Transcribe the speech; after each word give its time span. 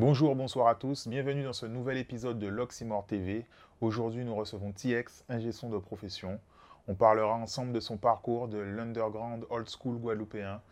Bonjour, 0.00 0.34
bonsoir 0.34 0.68
à 0.68 0.74
tous, 0.76 1.08
bienvenue 1.08 1.44
dans 1.44 1.52
ce 1.52 1.66
nouvel 1.66 1.98
épisode 1.98 2.38
de 2.38 2.46
l'Oxymore 2.46 3.04
TV. 3.04 3.44
Aujourd'hui, 3.82 4.24
nous 4.24 4.34
recevons 4.34 4.72
TX, 4.72 5.26
ingé 5.28 5.52
son 5.52 5.68
de 5.68 5.76
profession. 5.76 6.40
On 6.88 6.94
parlera 6.94 7.34
ensemble 7.34 7.74
de 7.74 7.80
son 7.80 7.98
parcours 7.98 8.48
de 8.48 8.56
l'underground 8.56 9.44
old 9.50 9.68
school 9.68 9.98
guadeloupéen 9.98 10.62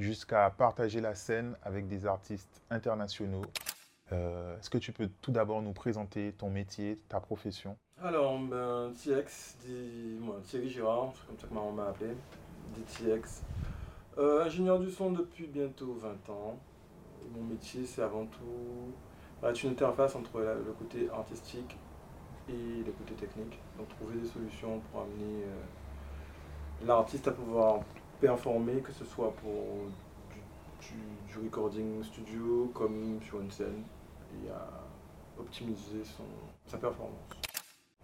jusqu'à 0.00 0.48
partager 0.48 1.02
la 1.02 1.14
scène 1.14 1.54
avec 1.64 1.86
des 1.86 2.06
artistes 2.06 2.62
internationaux. 2.70 3.44
Euh, 4.12 4.58
Est-ce 4.58 4.70
que 4.70 4.78
tu 4.78 4.92
peux 4.92 5.10
tout 5.20 5.32
d'abord 5.32 5.60
nous 5.60 5.74
présenter 5.74 6.32
ton 6.32 6.48
métier, 6.48 6.98
ta 7.10 7.20
profession? 7.20 7.76
Alors, 8.02 8.38
ben, 8.38 8.90
TX, 8.94 9.58
dit, 9.66 10.18
Thierry 10.44 10.70
Girard, 10.70 11.12
c'est 11.14 11.26
comme 11.26 11.38
ça 11.38 11.46
que 11.46 11.52
maman 11.52 11.72
m'a 11.72 11.88
appelé, 11.88 12.12
dit 12.74 12.84
TX. 12.84 13.42
Euh, 14.16 14.46
ingénieur 14.46 14.78
du 14.78 14.90
son 14.90 15.12
depuis 15.12 15.46
bientôt 15.46 15.92
20 16.00 16.32
ans. 16.32 16.58
Mon 17.36 17.44
métier, 17.44 17.84
c'est 17.86 18.02
avant 18.02 18.26
tout 18.26 18.92
bah, 19.42 19.50
être 19.50 19.62
une 19.62 19.70
interface 19.70 20.14
entre 20.16 20.40
la- 20.40 20.54
le 20.54 20.72
côté 20.78 21.08
artistique 21.10 21.76
et 22.48 22.82
le 22.86 22.92
côté 22.92 23.14
technique. 23.14 23.58
Donc, 23.76 23.88
trouver 23.88 24.16
des 24.20 24.26
solutions 24.26 24.80
pour 24.90 25.02
amener 25.02 25.44
euh, 25.44 26.86
l'artiste 26.86 27.28
à 27.28 27.32
pouvoir 27.32 27.80
performer, 28.20 28.80
que 28.80 28.92
ce 28.92 29.04
soit 29.04 29.32
pour 29.34 29.52
du, 30.32 30.86
du- 30.88 31.32
du 31.32 31.44
recording 31.46 32.02
studio 32.02 32.70
comme 32.74 33.20
sur 33.22 33.40
une 33.40 33.50
scène, 33.50 33.82
et 34.44 34.50
à 34.50 34.68
optimiser 35.38 36.04
son, 36.04 36.24
sa 36.66 36.78
performance. 36.78 37.14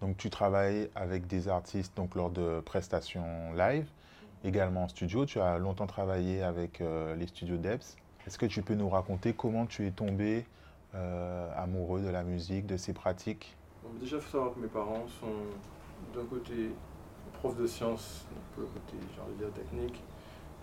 Donc 0.01 0.17
tu 0.17 0.29
travailles 0.29 0.89
avec 0.95 1.25
des 1.27 1.47
artistes 1.47 1.95
donc 1.95 2.15
lors 2.15 2.29
de 2.29 2.59
prestations 2.61 3.53
live, 3.53 3.87
également 4.43 4.83
en 4.83 4.87
studio. 4.87 5.25
Tu 5.25 5.39
as 5.39 5.57
longtemps 5.57 5.87
travaillé 5.87 6.43
avec 6.43 6.81
euh, 6.81 7.15
les 7.15 7.27
studios 7.27 7.57
Debs. 7.57 7.95
Est-ce 8.27 8.39
que 8.39 8.47
tu 8.47 8.63
peux 8.63 8.73
nous 8.73 8.89
raconter 8.89 9.33
comment 9.33 9.67
tu 9.67 9.85
es 9.85 9.91
tombé 9.91 10.45
euh, 10.95 11.51
amoureux 11.55 12.01
de 12.01 12.09
la 12.09 12.23
musique, 12.23 12.65
de 12.65 12.75
ces 12.75 12.91
pratiques? 12.91 13.55
Déjà, 13.99 14.15
il 14.15 14.21
faut 14.21 14.31
savoir 14.31 14.55
que 14.55 14.59
mes 14.59 14.67
parents 14.67 15.05
sont 15.19 16.17
d'un 16.17 16.25
côté 16.25 16.71
profs 17.33 17.57
de 17.57 17.67
sciences, 17.67 18.25
donc 18.31 18.65
le 18.65 18.79
côté, 18.79 18.97
dire, 19.37 19.51
technique. 19.53 20.01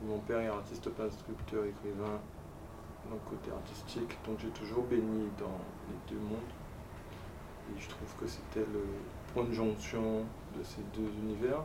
Mon 0.04 0.18
père 0.18 0.40
est 0.40 0.48
artiste 0.48 0.90
peintre, 0.90 1.14
sculpteur, 1.16 1.64
écrivain, 1.64 2.18
donc 3.08 3.20
côté 3.30 3.52
artistique. 3.52 4.18
Donc 4.26 4.40
j'ai 4.40 4.48
toujours 4.48 4.82
baigné 4.84 5.28
dans 5.38 5.58
les 5.88 6.14
deux 6.14 6.20
mondes. 6.20 6.52
Et 7.70 7.80
je 7.80 7.88
trouve 7.88 8.12
que 8.18 8.26
c'était 8.26 8.66
le 8.72 8.84
point 9.32 9.44
de 9.44 9.52
jonction 9.52 10.24
de 10.58 10.62
ces 10.64 10.82
deux 10.92 11.08
univers. 11.22 11.64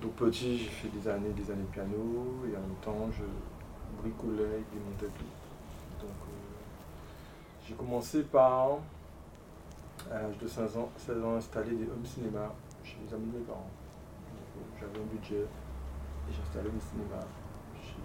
Donc 0.00 0.12
petit, 0.12 0.58
j'ai 0.58 0.70
fait 0.70 0.88
des 0.88 1.08
années 1.08 1.30
des 1.30 1.50
années 1.50 1.62
de 1.62 1.72
piano 1.72 2.44
et 2.46 2.56
en 2.56 2.60
même 2.60 2.76
temps, 2.80 3.10
je 3.10 3.24
bricolais 3.94 4.60
et 4.60 4.64
démontais 4.74 5.06
tout. 5.18 5.24
Donc 6.00 6.10
euh, 6.10 7.66
j'ai 7.66 7.74
commencé 7.74 8.22
par 8.22 8.78
à 10.10 10.14
l'âge 10.22 10.38
de 10.38 10.46
16 10.46 10.76
ans, 10.76 10.90
16 10.98 11.24
ans, 11.24 11.36
installer 11.36 11.74
des 11.76 11.84
home 11.84 12.04
cinéma 12.04 12.52
chez 12.82 12.96
les 13.06 13.14
amis 13.14 13.30
de 13.32 13.38
mes 13.38 13.44
parents. 13.44 13.70
Euh, 14.56 14.60
J'avais 14.80 14.98
un 15.02 15.06
budget 15.06 15.42
et 15.44 16.32
j'ai 16.32 16.42
installé 16.42 16.70
des 16.70 16.80
cinémas 16.80 17.24
chez, 17.82 18.02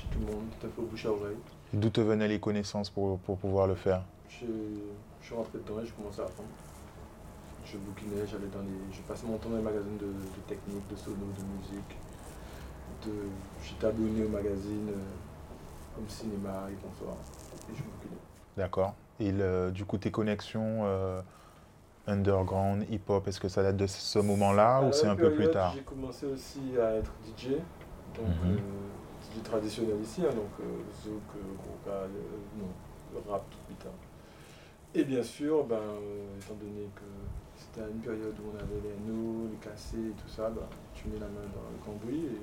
chez 0.00 0.06
tout 0.08 0.18
le 0.20 0.26
monde, 0.26 0.44
tout 0.58 0.66
à 0.66 0.70
fait 0.70 0.80
au 0.80 0.86
bouche 0.86 1.06
à 1.06 1.10
oreille. 1.12 1.36
D'où 1.72 1.90
te 1.90 2.00
venaient 2.00 2.26
les 2.28 2.40
connaissances 2.40 2.90
pour, 2.90 3.18
pour 3.20 3.38
pouvoir 3.38 3.66
le 3.68 3.76
faire? 3.76 4.02
Je, 4.28 4.46
je 5.20 5.26
suis 5.26 5.34
rentré 5.34 5.58
dedans 5.58 5.80
et 5.80 5.86
j'ai 5.86 5.92
commencé 5.92 6.20
à 6.20 6.24
apprendre. 6.24 6.48
Je 7.64 7.76
bouquinais, 7.76 8.26
j'allais 8.26 8.48
dans 8.48 8.62
les. 8.62 8.92
Je 8.92 9.00
passais 9.02 9.26
mon 9.26 9.36
temps 9.38 9.50
dans 9.50 9.56
les 9.58 9.62
magazines 9.62 9.96
de, 9.98 10.06
de 10.06 10.40
technique, 10.48 10.88
de 10.88 10.96
sono, 10.96 11.16
de 11.16 11.44
musique. 11.58 11.96
De, 13.06 13.12
J'étais 13.64 13.86
abonné 13.86 14.24
au 14.24 14.28
magazine 14.28 14.88
euh, 14.90 15.98
Home 15.98 16.08
Cinéma 16.08 16.68
et 16.70 16.74
Bonsoir. 16.86 17.16
Et 17.70 17.74
je 17.74 17.82
bouquinais. 17.82 18.20
D'accord. 18.56 18.94
Et 19.18 19.32
le- 19.32 19.70
du 19.72 19.84
coup, 19.84 19.98
tes 19.98 20.10
connexions 20.10 20.80
euh, 20.84 21.22
underground, 22.06 22.84
hip-hop, 22.90 23.26
est-ce 23.28 23.40
que 23.40 23.48
ça 23.48 23.62
date 23.62 23.76
de 23.76 23.86
ce 23.86 24.18
moment-là 24.18 24.82
ou 24.82 24.92
c'est 24.92 25.06
un 25.06 25.16
peu 25.16 25.30
plus 25.30 25.48
tard? 25.48 25.74
J'ai 25.74 25.82
commencé 25.82 26.26
aussi 26.26 26.76
à 26.78 26.94
être 26.96 27.12
DJ, 27.26 27.48
donc 28.16 28.26
Mhm. 28.26 28.56
euh, 28.56 29.36
DJ 29.38 29.42
traditionnel 29.42 30.00
ici, 30.02 30.22
hein, 30.22 30.34
donc 30.34 30.50
euh, 30.60 30.64
zouk, 31.02 31.22
euh, 31.36 31.40
gros 31.58 31.92
euh, 31.92 32.06
non, 32.58 33.30
rap 33.30 33.44
tout 33.50 33.58
plus 33.66 33.76
tard. 33.76 33.92
Et 34.94 35.04
bien 35.04 35.22
sûr, 35.22 35.64
ben, 35.64 35.76
euh, 35.76 36.36
étant 36.38 36.54
donné 36.54 36.88
que 36.96 37.04
c'était 37.56 37.82
à 37.82 37.88
une 37.88 38.00
période 38.00 38.34
où 38.40 38.50
on 38.52 38.56
avait 38.56 38.80
les 38.82 38.94
NO, 39.06 39.48
les 39.50 39.56
cassés 39.58 39.96
et 39.98 40.12
tout 40.20 40.28
ça, 40.28 40.50
ben, 40.50 40.66
tu 40.94 41.08
mets 41.08 41.18
la 41.20 41.26
main 41.28 41.46
dans 41.54 41.70
le 41.70 41.78
cambouis 41.84 42.24
et, 42.26 42.42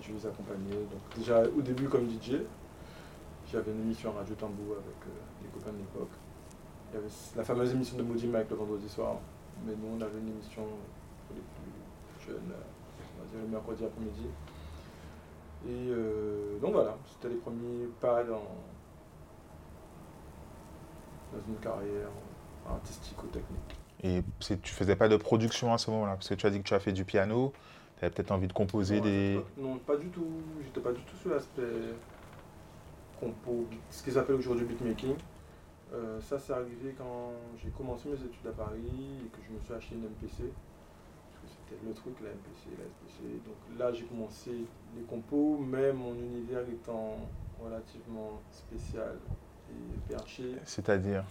je 0.00 0.12
les 0.12 0.26
accompagnais. 0.26 0.70
Donc 0.90 1.00
déjà 1.16 1.42
au 1.42 1.62
début 1.62 1.88
comme 1.88 2.08
DJ, 2.08 2.42
j'avais 3.50 3.72
une 3.72 3.80
émission 3.80 4.10
à 4.10 4.20
Radio 4.20 4.34
Tambou 4.34 4.72
avec 4.72 5.00
euh, 5.06 5.42
les 5.42 5.48
copains 5.48 5.72
de 5.72 5.78
l'époque. 5.78 6.10
Il 6.92 6.96
y 6.96 6.98
avait 6.98 7.12
la 7.36 7.44
fameuse 7.44 7.72
émission 7.72 7.96
de 7.96 8.02
Moody 8.02 8.26
Mike 8.26 8.50
le 8.50 8.56
vendredi 8.56 8.88
soir. 8.88 9.16
Mais 9.66 9.72
nous, 9.72 9.96
on 9.98 10.00
avait 10.00 10.18
une 10.18 10.28
émission 10.28 10.62
pour 10.62 11.36
les 11.36 11.42
plus 11.42 12.32
jeunes, 12.32 12.50
euh, 12.50 12.62
on 13.18 13.22
va 13.22 13.30
dire 13.30 13.40
le 13.42 13.48
mercredi 13.48 13.84
après-midi. 13.84 14.26
Et 15.66 15.90
euh, 15.90 16.58
donc 16.60 16.72
voilà, 16.72 16.96
c'était 17.06 17.28
les 17.28 17.40
premiers 17.40 17.86
pas 18.00 18.24
dans, 18.24 18.42
dans 21.32 21.46
une 21.46 21.56
carrière 21.56 22.08
artistique 22.68 23.22
ou 23.22 23.26
technique. 23.26 23.80
Et 24.02 24.22
tu 24.40 24.72
faisais 24.72 24.96
pas 24.96 25.08
de 25.08 25.16
production 25.16 25.74
à 25.74 25.78
ce 25.78 25.90
moment-là? 25.90 26.14
Parce 26.14 26.28
que 26.28 26.34
tu 26.34 26.46
as 26.46 26.50
dit 26.50 26.58
que 26.58 26.68
tu 26.68 26.74
as 26.74 26.80
fait 26.80 26.92
du 26.92 27.04
piano, 27.04 27.52
tu 28.00 28.06
avais 28.06 28.14
peut-être 28.14 28.30
envie 28.30 28.48
de 28.48 28.52
composer 28.54 28.96
non, 28.96 29.04
des... 29.04 29.40
non, 29.58 29.76
pas 29.76 29.96
du 29.96 30.08
tout. 30.08 30.26
J'étais 30.64 30.80
pas 30.80 30.92
du 30.92 31.02
tout 31.02 31.16
sur 31.16 31.30
l'aspect 31.30 31.62
compo, 33.20 33.66
ce 33.90 34.02
qu'ils 34.02 34.16
appellent 34.16 34.36
aujourd'hui 34.36 34.64
beatmaking. 34.64 35.14
Euh, 35.92 36.18
ça, 36.22 36.38
c'est 36.38 36.54
arrivé 36.54 36.94
quand 36.96 37.32
j'ai 37.62 37.68
commencé 37.68 38.08
mes 38.08 38.14
études 38.14 38.46
à 38.48 38.52
Paris 38.52 39.20
et 39.22 39.28
que 39.28 39.44
je 39.46 39.52
me 39.52 39.60
suis 39.60 39.74
acheté 39.74 39.96
une 39.96 40.04
MPC. 40.04 40.44
Parce 41.28 41.42
que 41.42 41.48
c'était 41.48 41.86
le 41.86 41.92
truc, 41.92 42.14
la 42.22 42.30
MPC, 42.30 42.70
la 42.78 42.88
SPC. 42.88 43.22
Donc 43.44 43.78
là, 43.78 43.92
j'ai 43.92 44.04
commencé 44.04 44.50
les 44.96 45.02
compos, 45.02 45.58
mais 45.58 45.92
mon 45.92 46.14
univers 46.14 46.62
étant 46.70 47.18
relativement 47.62 48.40
spécial 48.50 49.18
et 49.68 50.12
perché. 50.14 50.54
C'est-à-dire 50.64 51.24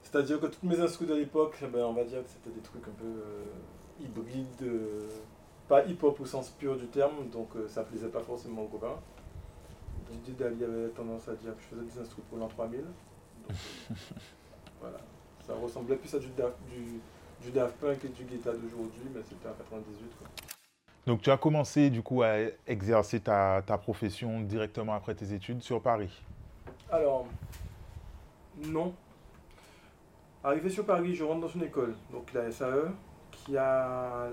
C'est-à-dire 0.00 0.38
que 0.38 0.46
toutes 0.46 0.62
mes 0.62 0.78
instruments 0.78 1.14
de 1.14 1.18
l'époque, 1.18 1.58
ben, 1.72 1.84
on 1.86 1.92
va 1.92 2.04
dire 2.04 2.22
que 2.22 2.28
c'était 2.28 2.54
des 2.54 2.62
trucs 2.62 2.86
un 2.86 2.92
peu 2.92 3.04
euh, 3.04 3.44
hybrides, 4.00 4.62
euh, 4.62 5.08
pas 5.68 5.84
hip-hop 5.84 6.18
au 6.20 6.26
sens 6.26 6.50
pur 6.50 6.76
du 6.76 6.86
terme, 6.86 7.28
donc 7.32 7.48
euh, 7.56 7.68
ça 7.68 7.84
plaisait 7.84 8.08
pas 8.08 8.20
forcément 8.20 8.62
aux 8.62 8.68
copains. 8.68 8.98
Donc 10.08 10.22
Didali 10.22 10.64
avait 10.64 10.88
tendance 10.88 11.28
à 11.28 11.34
dire 11.34 11.54
que 11.56 11.62
je 11.62 11.76
faisais 11.76 11.86
des 11.86 12.00
instruments 12.00 12.26
pour 12.28 12.38
l'an 12.38 12.48
3000. 12.48 12.80
Donc, 12.80 12.90
euh, 13.50 13.94
voilà, 14.80 14.98
ça 15.46 15.54
ressemblait 15.54 15.96
plus 15.96 16.14
à 16.14 16.18
du 16.18 16.28
Daft, 16.28 16.56
du, 16.70 17.00
du 17.42 17.50
Daft 17.50 17.76
Punk 17.76 18.04
et 18.04 18.08
du 18.08 18.24
guitar 18.24 18.54
d'aujourd'hui, 18.54 19.02
mais 19.14 19.22
c'était 19.22 19.48
en 19.48 19.54
98. 19.54 20.10
Quoi. 20.18 20.28
Donc 21.06 21.22
tu 21.22 21.30
as 21.30 21.36
commencé 21.36 21.90
du 21.90 22.02
coup 22.02 22.22
à 22.22 22.36
exercer 22.66 23.20
ta, 23.20 23.62
ta 23.66 23.78
profession 23.78 24.40
directement 24.40 24.94
après 24.94 25.14
tes 25.14 25.32
études 25.32 25.62
sur 25.62 25.80
Paris? 25.80 26.22
Alors, 26.90 27.26
non. 28.62 28.94
Arrivé 30.42 30.68
sur 30.68 30.84
Paris, 30.84 31.14
je 31.14 31.24
rentre 31.24 31.40
dans 31.40 31.48
une 31.48 31.62
école, 31.62 31.94
donc 32.12 32.32
la 32.34 32.50
SAE, 32.50 32.92
qui 33.30 33.56
a, 33.56 34.28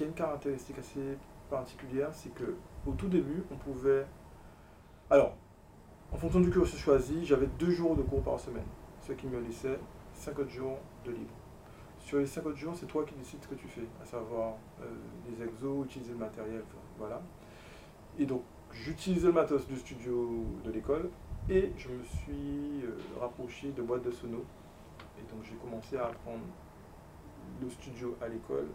qui 0.00 0.04
a 0.04 0.06
une 0.06 0.14
caractéristique 0.14 0.78
assez 0.78 1.18
particulière, 1.50 2.08
c'est 2.12 2.32
que 2.32 2.56
au 2.86 2.92
tout 2.92 3.08
début, 3.08 3.44
on 3.52 3.56
pouvait... 3.56 4.06
Alors, 5.10 5.34
en 6.10 6.16
fonction 6.16 6.40
du 6.40 6.48
cursus 6.48 6.80
choisi, 6.80 7.26
j'avais 7.26 7.48
deux 7.58 7.70
jours 7.70 7.94
de 7.94 8.00
cours 8.00 8.22
par 8.22 8.40
semaine, 8.40 8.64
ce 9.02 9.12
qui 9.12 9.26
me 9.26 9.38
laissait 9.40 9.78
50 10.14 10.48
jours 10.48 10.78
de 11.04 11.10
libre. 11.10 11.34
Sur 11.98 12.18
les 12.18 12.24
50 12.24 12.56
jours, 12.56 12.72
c'est 12.74 12.86
toi 12.86 13.04
qui 13.04 13.14
décides 13.14 13.42
ce 13.42 13.48
que 13.48 13.54
tu 13.56 13.68
fais, 13.68 13.86
à 14.02 14.06
savoir 14.06 14.54
euh, 14.80 14.86
les 15.28 15.44
exos, 15.44 15.84
utiliser 15.84 16.12
le 16.12 16.18
matériel, 16.18 16.62
voilà. 16.96 17.20
Et 18.18 18.24
donc, 18.24 18.40
j'utilisais 18.72 19.26
le 19.26 19.34
matos 19.34 19.66
du 19.66 19.76
studio 19.76 20.46
de 20.64 20.70
l'école 20.70 21.10
et 21.50 21.72
je 21.76 21.88
me 21.90 22.02
suis 22.04 22.86
euh, 22.86 22.96
rapproché 23.20 23.70
de 23.72 23.82
boîtes 23.82 24.04
de 24.04 24.10
sono. 24.10 24.46
Et 25.18 25.30
donc 25.30 25.44
j'ai 25.44 25.56
commencé 25.56 25.98
à 25.98 26.06
apprendre 26.06 26.44
le 27.60 27.68
studio 27.68 28.16
à 28.22 28.28
l'école 28.28 28.68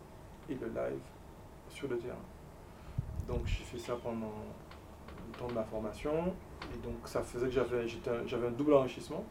et 0.50 0.54
le 0.54 0.68
live 0.68 1.02
sur 1.75 1.88
le 1.88 1.98
terrain. 1.98 2.16
Donc 3.27 3.42
j'ai 3.45 3.63
fait 3.63 3.80
ça 3.80 3.95
pendant 4.01 4.31
le 5.27 5.38
temps 5.38 5.48
de 5.48 5.54
ma 5.54 5.63
formation. 5.63 6.33
Et 6.74 6.86
donc 6.86 6.95
ça 7.06 7.22
faisait 7.22 7.48
que 7.48 7.51
j'avais, 7.51 7.83
un- 7.83 8.27
j'avais 8.27 8.48
un 8.48 8.51
double 8.51 8.74
enrichissement. 8.74 9.24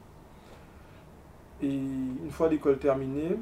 Et 1.62 1.68
une 1.74 2.30
fois 2.30 2.48
l'école 2.48 2.78
terminée, 2.78 3.36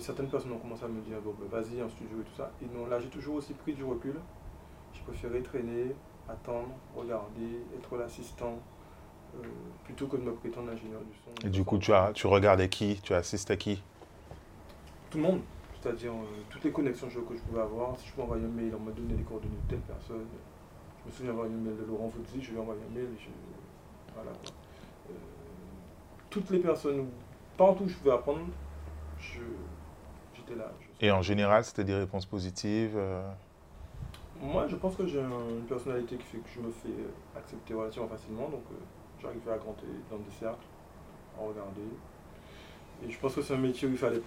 certaines 0.00 0.28
personnes 0.28 0.52
ont 0.52 0.58
commencé 0.58 0.84
à 0.84 0.88
me 0.88 1.00
dire 1.00 1.20
bon, 1.24 1.34
ben, 1.40 1.48
vas-y 1.48 1.82
en 1.82 1.88
studio 1.88 2.20
et 2.20 2.24
tout 2.24 2.36
ça. 2.36 2.50
Et 2.62 2.66
non, 2.76 2.86
là 2.86 3.00
j'ai 3.00 3.08
toujours 3.08 3.36
aussi 3.36 3.54
pris 3.54 3.72
du 3.72 3.84
recul. 3.84 4.14
J'ai 4.92 5.02
préféré 5.02 5.42
traîner, 5.42 5.94
attendre, 6.28 6.70
regarder, 6.96 7.62
être 7.78 7.96
l'assistant, 7.96 8.58
euh, 9.36 9.46
plutôt 9.84 10.06
que 10.06 10.16
de 10.16 10.22
me 10.22 10.32
prétendre 10.32 10.70
ingénieur 10.72 11.00
du 11.00 11.14
son. 11.14 11.46
Et 11.46 11.50
du 11.50 11.64
coup, 11.64 11.78
tu, 11.78 11.92
as, 11.92 12.12
tu 12.12 12.26
regardais 12.26 12.68
qui? 12.68 13.00
Tu 13.02 13.14
assistais 13.14 13.56
qui? 13.56 13.82
Tout 15.10 15.18
le 15.18 15.24
monde, 15.24 15.40
c'est-à-dire 15.80 16.12
euh, 16.12 16.24
toutes 16.50 16.64
les 16.64 16.72
connexions 16.72 17.08
que 17.08 17.34
je 17.36 17.40
pouvais 17.42 17.60
avoir. 17.60 17.96
Si 17.98 18.08
je 18.08 18.12
peux 18.14 18.22
envoyer 18.22 18.44
un 18.44 18.48
mail, 18.48 18.72
on 18.76 18.80
me 18.82 18.92
donnait 18.92 19.14
les 19.14 19.22
coordonnées 19.22 19.54
de 19.66 19.70
telle 19.70 19.80
personne. 19.80 20.26
Je 21.04 21.10
me 21.10 21.12
souviens 21.14 21.30
avoir 21.32 21.46
une 21.46 21.60
mail 21.62 21.76
de 21.76 21.84
Laurent 21.84 22.10
Fouzzi, 22.10 22.42
je 22.42 22.50
lui 22.50 22.56
ai 22.56 22.60
envoyé 22.60 22.80
un 22.90 22.94
mail. 22.94 23.08
Je, 23.18 23.28
voilà. 24.14 24.30
Euh, 25.10 25.12
toutes 26.30 26.50
les 26.50 26.58
personnes, 26.58 27.08
partout 27.56 27.84
où 27.84 27.88
je 27.88 27.94
pouvais 27.96 28.12
apprendre, 28.12 28.40
je, 29.20 29.40
j'étais 30.34 30.54
là. 30.56 30.70
Je- 31.00 31.06
Et 31.06 31.10
en 31.10 31.22
général, 31.22 31.64
c'était 31.64 31.84
des 31.84 31.94
réponses 31.94 32.26
positives. 32.26 32.94
euh, 32.96 33.30
Moi, 34.40 34.66
je 34.68 34.76
pense 34.76 34.94
que 34.96 35.06
j'ai 35.06 35.20
un- 35.20 35.48
une 35.58 35.66
personnalité 35.66 36.16
qui 36.16 36.24
fait 36.24 36.38
que 36.38 36.48
je 36.54 36.60
me 36.60 36.70
fais 36.70 36.94
accepter 37.36 37.74
relativement 37.74 38.08
facilement, 38.08 38.48
donc 38.48 38.62
j'arrive 39.20 39.48
à 39.48 39.52
rentrer 39.56 39.86
dans 40.10 40.18
des 40.18 40.30
cercles, 40.38 40.64
à 41.36 41.40
regarder. 41.42 41.82
Et 43.04 43.10
je 43.10 43.18
pense 43.18 43.34
que 43.34 43.42
c'est 43.42 43.54
un 43.54 43.58
métier 43.58 43.88
où 43.88 43.92
il 43.92 43.96
fallait, 43.98 44.20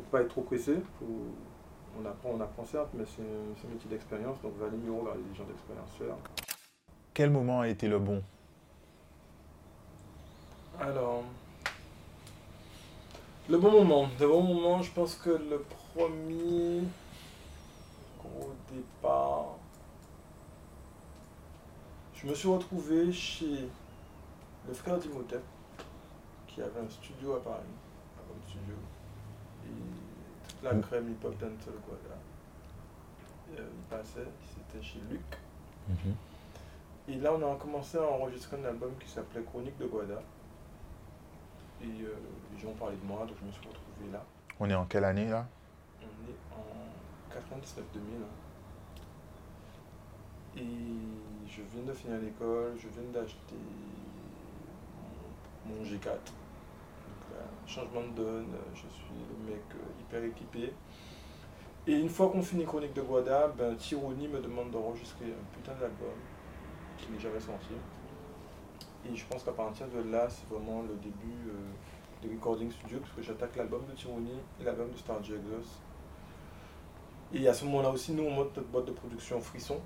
faut 0.00 0.10
pas 0.10 0.22
être 0.22 0.28
trop 0.28 0.42
pressé. 0.42 0.76
Faut, 0.98 1.06
on 2.00 2.06
apprend, 2.06 2.30
on 2.30 2.40
apprend 2.40 2.64
certes, 2.64 2.90
mais 2.94 3.04
c'est 3.06 3.22
un, 3.22 3.72
métier 3.72 3.90
d'expérience, 3.90 4.40
donc 4.42 4.56
valait 4.58 4.76
mieux 4.76 4.92
regarder 4.92 5.22
des 5.22 5.34
gens 5.34 5.44
d'expérience 5.44 5.90
faire. 5.98 6.14
Quel 7.14 7.30
moment 7.30 7.60
a 7.60 7.68
été 7.68 7.88
le 7.88 7.98
bon? 7.98 8.22
Alors, 10.80 11.24
le 13.48 13.58
bon 13.58 13.72
moment. 13.72 14.08
Le 14.20 14.28
bon 14.28 14.42
moment, 14.42 14.82
je 14.82 14.92
pense 14.92 15.16
que 15.16 15.30
le 15.30 15.64
premier 15.94 16.82
gros 18.18 18.52
départ, 18.72 19.56
je 22.14 22.26
me 22.28 22.34
suis 22.34 22.48
retrouvé 22.48 23.12
chez 23.12 23.68
le 24.68 24.74
frère 24.74 24.98
d'Imhotep, 24.98 25.42
qui 26.46 26.62
avait 26.62 26.80
un 26.80 26.90
studio 26.90 27.34
à 27.34 27.42
Paris, 27.42 27.62
un 28.18 28.48
studio, 28.48 28.74
toute 30.48 30.62
la 30.62 30.74
crème 30.80 31.10
hip-hop 31.10 31.32
dancehall, 31.38 31.74
quoi, 31.86 31.96
là. 32.08 32.16
Euh, 33.58 33.66
il 33.72 33.84
passait, 33.96 34.26
c'était 34.54 34.82
chez 34.84 35.00
Luc. 35.10 35.22
Et 37.08 37.16
là, 37.16 37.32
on 37.32 37.52
a 37.52 37.56
commencé 37.56 37.96
à 37.96 38.02
enregistrer 38.02 38.58
un 38.60 38.64
album 38.66 38.90
qui 39.00 39.08
s'appelait 39.08 39.42
Chronique 39.42 39.78
de 39.78 39.86
Guada. 39.86 40.20
Et 41.80 41.86
euh, 41.86 42.14
les 42.52 42.58
gens 42.60 42.72
parlaient 42.72 42.96
de 42.96 43.06
moi, 43.06 43.20
donc 43.20 43.36
je 43.40 43.46
me 43.46 43.52
suis 43.52 43.66
retrouvé 43.66 44.10
là. 44.12 44.22
On 44.60 44.68
est 44.68 44.74
en 44.74 44.84
quelle 44.84 45.04
année 45.04 45.28
là? 45.28 45.46
On 46.02 46.28
est 46.28 46.36
en 46.54 47.40
99-2000. 47.40 48.24
Et 50.60 50.66
je 51.46 51.62
viens 51.72 51.84
de 51.84 51.92
finir 51.92 52.18
l'école, 52.20 52.76
je 52.76 52.88
viens 52.88 53.08
d'acheter 53.12 53.54
mon, 55.68 55.74
mon 55.74 55.82
G4. 55.84 56.18
Là, 57.38 57.44
changement 57.66 58.02
de 58.02 58.22
donne, 58.22 58.54
je 58.74 58.80
suis 58.80 59.14
le 59.30 59.52
mec 59.52 59.62
euh, 59.74 60.00
hyper 60.00 60.24
équipé. 60.24 60.72
Et 61.86 61.92
une 61.92 62.08
fois 62.08 62.28
qu'on 62.28 62.42
finit 62.42 62.64
Chronique 62.64 62.94
de 62.94 63.02
Guada, 63.02 63.48
ben, 63.56 63.76
Tironi 63.76 64.28
me 64.28 64.40
demande 64.40 64.70
d'enregistrer 64.70 65.26
un 65.26 65.54
putain 65.54 65.72
d'album 65.72 66.16
qui 66.98 67.10
n'est 67.12 67.20
jamais 67.20 67.40
sorti. 67.40 67.74
Et 69.06 69.14
je 69.14 69.24
pense 69.26 69.44
qu'à 69.44 69.52
partir 69.52 69.86
de 69.88 70.10
là, 70.10 70.28
c'est 70.28 70.48
vraiment 70.48 70.82
le 70.82 70.96
début 70.96 71.48
euh, 71.48 72.26
de 72.26 72.34
Recording 72.34 72.70
Studio, 72.70 72.98
parce 72.98 73.12
que 73.12 73.22
j'attaque 73.22 73.56
l'album 73.56 73.82
de 73.88 73.94
Tironi 73.94 74.38
et 74.60 74.64
l'album 74.64 74.90
de 74.90 74.96
Star 74.96 75.18
Exos. 75.18 75.80
Et 77.32 77.46
à 77.46 77.54
ce 77.54 77.64
moment-là 77.66 77.90
aussi, 77.90 78.12
nous, 78.12 78.24
on 78.24 78.30
monte 78.30 78.56
notre 78.56 78.68
boîte 78.68 78.86
de 78.86 78.92
production 78.92 79.40
Frisson. 79.40 79.80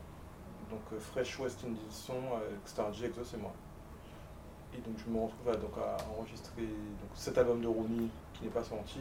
Donc 0.70 0.80
euh, 0.92 0.98
Fresh 0.98 1.38
West 1.38 1.64
Indies 1.66 1.80
Son 1.90 2.14
avec 2.34 2.58
Star 2.64 2.88
Exos 2.88 3.34
et 3.34 3.36
moi. 3.36 3.52
Et 4.74 4.80
donc 4.80 4.98
je 4.98 5.10
me 5.10 5.20
retrouve 5.20 5.48
à, 5.48 5.56
donc, 5.56 5.72
à 5.76 5.96
enregistrer 6.18 6.62
donc, 6.62 7.10
cet 7.14 7.36
album 7.38 7.60
de 7.60 7.68
Ronnie 7.68 8.10
qui 8.32 8.44
n'est 8.44 8.50
pas 8.50 8.64
sorti, 8.64 9.00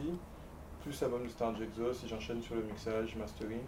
plus 0.82 1.00
l'album 1.00 1.24
de 1.24 1.28
Star 1.28 1.54
Exos, 1.60 2.04
et 2.04 2.08
j'enchaîne 2.08 2.42
sur 2.42 2.54
le 2.54 2.62
mixage, 2.62 3.16
mastering. 3.16 3.62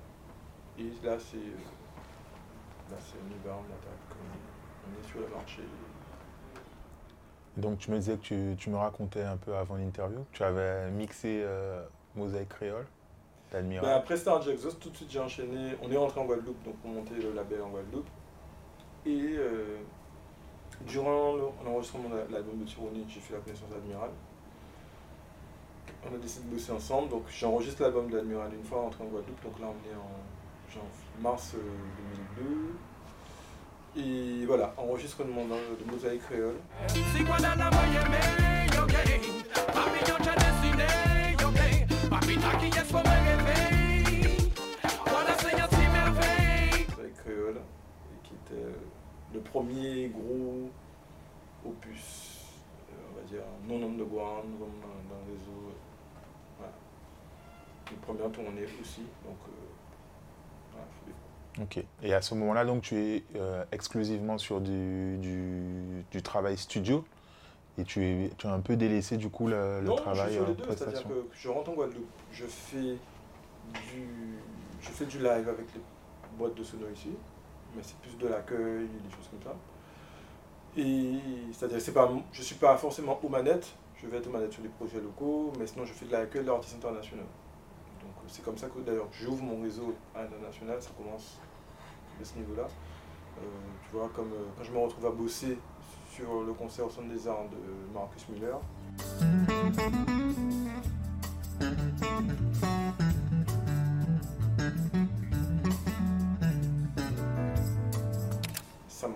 Et 0.79 0.91
là, 1.05 1.17
c'est 1.19 1.37
euh, 1.37 2.91
là, 2.91 2.97
c'est 2.99 3.17
on 3.17 3.31
y 3.31 3.47
va, 3.47 3.57
on 3.57 5.01
est 5.01 5.09
sur 5.09 5.21
le 5.21 5.29
marché. 5.29 5.63
Donc 7.57 7.79
tu 7.79 7.91
me 7.91 7.99
disais 7.99 8.17
que 8.17 8.23
tu, 8.23 8.57
tu 8.59 8.71
me 8.71 8.77
racontais 8.77 9.23
un 9.23 9.37
peu 9.37 9.55
avant 9.57 9.77
l'interview, 9.77 10.25
que 10.33 10.37
tu 10.37 10.43
avais 10.43 10.91
mixé 10.91 11.43
euh, 11.45 11.85
Mosaïque 12.17 12.49
Créole, 12.49 12.87
Ben, 13.53 13.85
après 13.85 14.17
Star 14.17 14.47
Exhaust, 14.49 14.81
tout 14.81 14.91
de 14.91 14.97
suite 14.97 15.11
j'ai 15.11 15.21
enchaîné. 15.21 15.77
On 15.81 15.91
est 15.91 15.97
rentré 15.97 16.21
en 16.21 16.25
Guadeloupe, 16.25 16.61
donc 16.65 16.75
on 16.85 16.89
montait 16.89 17.15
le 17.15 17.33
label 17.33 17.63
en 17.63 17.69
Guadeloupe. 17.69 18.09
Et 19.07 19.37
euh, 19.37 19.79
durant 20.87 21.35
le- 21.35 21.43
l'enregistrement 21.65 22.09
de 22.09 22.33
l'album 22.33 22.59
de 22.59 22.65
Tironi, 22.65 23.05
j'ai 23.09 23.21
fait 23.21 23.35
la 23.35 23.41
connaissance 23.41 23.69
d'Admiral. 23.71 24.11
On 26.11 26.15
a 26.15 26.19
décidé 26.19 26.47
de 26.49 26.55
bosser 26.55 26.73
ensemble, 26.73 27.09
donc 27.09 27.23
j'enregistre 27.31 27.83
l'album 27.83 28.11
d'Admiral 28.11 28.53
une 28.55 28.65
fois 28.65 28.81
rentré 28.83 29.03
en 29.05 29.07
Guadeloupe, 29.07 29.43
donc 29.43 29.59
là 29.61 29.67
on 29.69 29.91
est 29.91 29.95
en 29.97 31.23
mars 31.23 31.55
euh, 31.55 31.61
2002. 33.97 34.43
Et 34.43 34.45
voilà, 34.47 34.75
enregistrement 34.77 35.45
de, 35.45 35.85
de 35.85 35.91
Mosaïque 35.91 36.23
Créole. 36.23 36.57
Avec 46.99 47.15
Créole, 47.23 47.61
qui 48.25 48.33
était 48.35 48.61
euh, 48.63 48.73
le 49.35 49.41
premier 49.41 50.09
gros 50.09 50.71
opus, 51.67 52.41
euh, 52.91 52.95
on 53.13 53.17
va 53.17 53.23
dire, 53.27 53.43
non 53.69 53.85
underground, 53.87 54.45
vraiment 54.59 54.73
dans, 54.83 55.15
dans 55.15 55.21
le 55.27 55.33
réseau. 55.33 55.69
euh, 55.69 55.73
voilà. 56.59 56.73
Une 57.91 57.99
première 57.99 58.31
tournée 58.31 58.65
aussi, 58.81 59.01
donc 59.25 59.37
euh, 59.49 59.53
voilà, 60.73 60.87
les- 61.07 61.63
Ok. 61.63 61.85
Et 62.03 62.15
à 62.15 62.23
ce 62.23 62.35
moment-là, 62.35 62.65
donc 62.65 62.83
tu 62.83 62.97
es 62.97 63.25
euh, 63.37 63.65
exclusivement 63.73 64.39
sur 64.39 64.61
du, 64.61 65.17
du, 65.19 66.05
du 66.11 66.23
travail 66.23 66.57
studio 66.57 67.05
et 67.79 67.85
tu, 67.85 68.05
es, 68.05 68.31
tu 68.39 68.47
as 68.47 68.53
un 68.53 68.61
peu 68.61 68.77
délaissé 68.77 69.17
du 69.17 69.29
coup 69.31 69.49
le, 69.49 69.81
le 69.81 69.87
non, 69.87 69.97
travail 69.97 70.27
je 70.29 70.31
suis 70.31 70.35
sur 70.39 70.45
en 70.45 70.49
les 70.49 70.55
deux, 70.55 70.65
c'est-à-dire 70.77 71.09
que 71.09 71.27
je 71.35 71.49
rentre 71.49 71.71
en 71.71 71.75
Guadeloupe, 71.75 72.09
je 72.33 72.45
fais 72.47 72.97
du, 73.93 74.39
je 74.81 74.89
fais 74.91 75.07
du 75.07 75.19
live 75.19 75.49
avec 75.49 75.67
les 75.75 75.81
boîtes 76.39 76.55
de 76.55 76.63
sono 76.65 76.87
ici, 76.93 77.11
mais 77.77 77.83
c'est 77.83 77.97
plus 77.99 78.17
de 78.17 78.29
l'accueil, 78.29 78.89
des 78.89 79.11
choses 79.11 79.29
comme 79.31 79.43
ça. 79.43 79.57
Et 80.77 81.19
c'est-à-dire 81.53 81.81
c'est 81.81 81.93
pas, 81.93 82.11
je 82.33 82.43
suis 82.43 82.57
pas 82.57 82.77
forcément 82.77 83.19
aux 83.23 83.29
manettes, 83.29 83.75
je 84.03 84.07
vais 84.07 84.19
être 84.19 84.27
aux 84.27 84.33
manettes 84.33 84.53
sur 84.53 84.63
des 84.63 84.69
projets 84.69 85.01
locaux, 85.01 85.53
mais 85.59 85.67
sinon 85.67 85.85
je 85.85 85.93
fais 85.93 86.07
de 86.07 86.13
l'accueil 86.13 86.45
d'artistes 86.45 86.77
internationaux. 86.77 87.23
Donc 88.03 88.13
euh, 88.17 88.27
c'est 88.29 88.45
comme 88.45 88.59
ça 88.59 88.67
que 88.69 88.81
d'ailleurs 88.81 89.09
j'ouvre 89.13 89.43
mon 89.43 89.63
réseau 89.63 89.95
à 90.15 90.23
l'international, 90.23 90.83
ça 90.83 90.91
commence 90.97 91.39
de 92.19 92.25
ce 92.25 92.35
niveau-là. 92.39 92.65
Euh, 92.65 93.41
tu 93.89 93.97
vois, 93.97 94.09
comme 94.15 94.33
euh, 94.33 94.47
quand 94.57 94.65
je 94.65 94.73
me 94.73 94.79
retrouve 94.79 95.07
à 95.07 95.11
bosser 95.11 95.59
sur 96.13 96.43
le 96.43 96.53
concert 96.53 96.87
au 96.87 96.91
Centre 96.91 97.09
des 97.09 97.27
Arts 97.27 97.49
de 97.51 97.93
Marcus 97.93 98.29
Muller, 98.29 98.57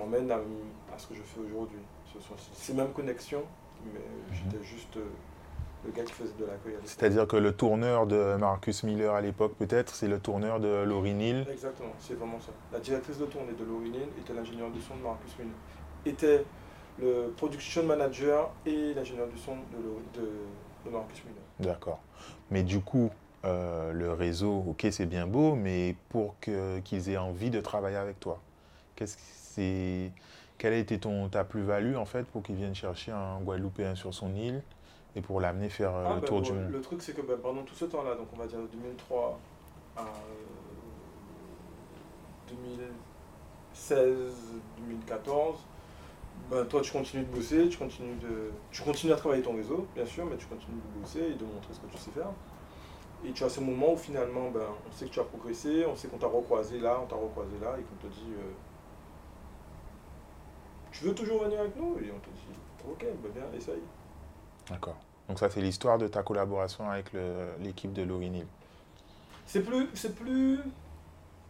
m'emmène 0.08 0.30
à, 0.30 0.36
à 0.36 0.98
ce 0.98 1.06
que 1.06 1.14
je 1.14 1.22
fais 1.22 1.40
aujourd'hui. 1.40 1.78
Ce 2.12 2.20
sont 2.20 2.34
ces 2.52 2.74
mêmes 2.74 2.92
connexions, 2.92 3.42
mais 3.84 4.00
j'étais 4.32 4.64
juste 4.64 4.96
euh, 4.96 5.04
le 5.84 5.92
gars 5.92 6.02
qui 6.04 6.12
faisait 6.12 6.32
de 6.38 6.46
l'accueil. 6.46 6.74
C'est-à-dire 6.84 7.26
que 7.26 7.36
le 7.36 7.52
tourneur 7.52 8.06
de 8.06 8.36
Marcus 8.36 8.82
Miller 8.82 9.14
à 9.14 9.20
l'époque, 9.20 9.54
peut-être, 9.58 9.94
c'est 9.94 10.08
le 10.08 10.18
tourneur 10.18 10.60
de 10.60 10.84
Laurie 10.84 11.14
Neal. 11.14 11.46
Exactement, 11.50 11.92
c'est 11.98 12.14
vraiment 12.14 12.40
ça. 12.40 12.52
La 12.72 12.80
directrice 12.80 13.18
de 13.18 13.26
tournée 13.26 13.52
de 13.52 13.64
Laurie 13.64 13.90
Neal 13.90 14.08
était 14.18 14.32
l'ingénieur 14.32 14.70
du 14.70 14.80
son 14.80 14.96
de 14.96 15.02
Marcus 15.02 15.32
Miller. 15.38 15.54
Était 16.06 16.44
le 17.00 17.32
production 17.36 17.84
manager 17.84 18.50
et 18.66 18.94
l'ingénieur 18.94 19.28
du 19.28 19.38
son 19.38 19.52
de, 19.54 19.82
Laurie- 19.84 20.02
de, 20.14 20.90
de 20.90 20.96
Marcus 20.96 21.22
Miller. 21.24 21.42
D'accord. 21.60 22.00
Mais 22.50 22.62
du 22.62 22.80
coup, 22.80 23.10
euh, 23.44 23.92
le 23.92 24.12
réseau, 24.12 24.64
ok, 24.68 24.86
c'est 24.90 25.06
bien 25.06 25.26
beau, 25.26 25.54
mais 25.54 25.94
pour 26.08 26.34
qu'ils 26.40 27.10
aient 27.10 27.16
envie 27.18 27.50
de 27.50 27.60
travailler 27.60 27.96
avec 27.96 28.18
toi, 28.18 28.40
qu'est-ce 28.98 29.16
que 29.16 29.22
c'est, 29.22 30.12
quelle 30.58 30.72
a 30.72 30.76
été 30.76 30.98
ton, 30.98 31.28
ta 31.28 31.44
plus-value 31.44 31.94
en 31.94 32.04
fait 32.04 32.24
pour 32.24 32.42
qu'ils 32.42 32.56
viennent 32.56 32.74
chercher 32.74 33.12
un 33.12 33.38
Guadeloupéen 33.40 33.94
sur 33.94 34.12
son 34.12 34.34
île 34.34 34.60
et 35.14 35.20
pour 35.20 35.40
l'amener 35.40 35.68
faire 35.68 35.94
euh, 35.94 36.04
Ah, 36.04 36.14
le 36.16 36.20
ben, 36.20 36.26
tour 36.26 36.40
bon, 36.40 36.46
du 36.46 36.52
monde? 36.52 36.72
Le 36.72 36.80
truc, 36.80 37.00
c'est 37.00 37.14
que 37.14 37.22
ben, 37.22 37.38
pendant 37.40 37.62
tout 37.62 37.76
ce 37.76 37.84
temps-là, 37.84 38.16
donc 38.16 38.26
on 38.32 38.36
va 38.36 38.46
dire 38.46 38.58
de 38.58 38.66
2003 38.66 39.38
à 39.96 40.00
euh, 40.00 40.04
2016, 42.48 44.34
2014, 44.78 45.58
ben, 46.50 46.64
toi, 46.64 46.80
tu 46.80 46.90
continues 46.90 47.24
de 47.24 47.34
bosser, 47.34 47.68
tu 47.68 47.78
continues, 47.78 48.16
de, 48.16 48.50
tu 48.72 48.82
continues 48.82 49.12
à 49.12 49.16
travailler 49.16 49.42
ton 49.42 49.54
réseau, 49.54 49.86
bien 49.94 50.06
sûr, 50.06 50.26
mais 50.26 50.36
tu 50.36 50.46
continues 50.46 50.80
de 50.94 51.00
bosser 51.00 51.20
et 51.20 51.34
de 51.34 51.44
montrer 51.44 51.72
ce 51.72 51.80
que 51.80 51.86
tu 51.86 51.98
sais 51.98 52.10
faire. 52.10 52.30
Et 53.24 53.32
tu 53.32 53.44
as 53.44 53.48
ce 53.48 53.60
moment 53.60 53.92
où 53.92 53.96
finalement, 53.96 54.50
ben, 54.50 54.66
on 54.88 54.92
sait 54.92 55.06
que 55.06 55.10
tu 55.10 55.20
as 55.20 55.24
progressé, 55.24 55.86
on 55.86 55.94
sait 55.94 56.08
qu'on 56.08 56.18
t'a 56.18 56.26
recroisé 56.26 56.80
là, 56.80 57.00
on 57.02 57.06
t'a 57.06 57.16
recroisé 57.16 57.54
là, 57.60 57.76
et 57.78 57.82
qu'on 57.82 58.08
te 58.08 58.12
dit 58.12 58.32
euh, 58.32 58.52
Tu 60.98 61.04
veux 61.04 61.14
toujours 61.14 61.44
venir 61.44 61.60
avec 61.60 61.76
nous? 61.76 61.96
Et 61.98 62.10
on 62.10 62.18
te 62.18 62.26
dit 62.30 62.88
Ok, 62.90 63.04
ben 63.22 63.30
bien, 63.32 63.44
essaye. 63.56 63.82
D'accord. 64.68 64.96
Donc 65.28 65.38
ça, 65.38 65.48
c'est 65.50 65.60
l'histoire 65.60 65.98
de 65.98 66.08
ta 66.08 66.22
collaboration 66.22 66.90
avec 66.90 67.12
l'équipe 67.60 67.92
de 67.92 68.02
Laurie 68.02 68.30
Neal. 68.30 68.46
C'est 69.46 69.62
plus, 69.62 69.88
c'est 69.94 70.14
plus 70.14 70.60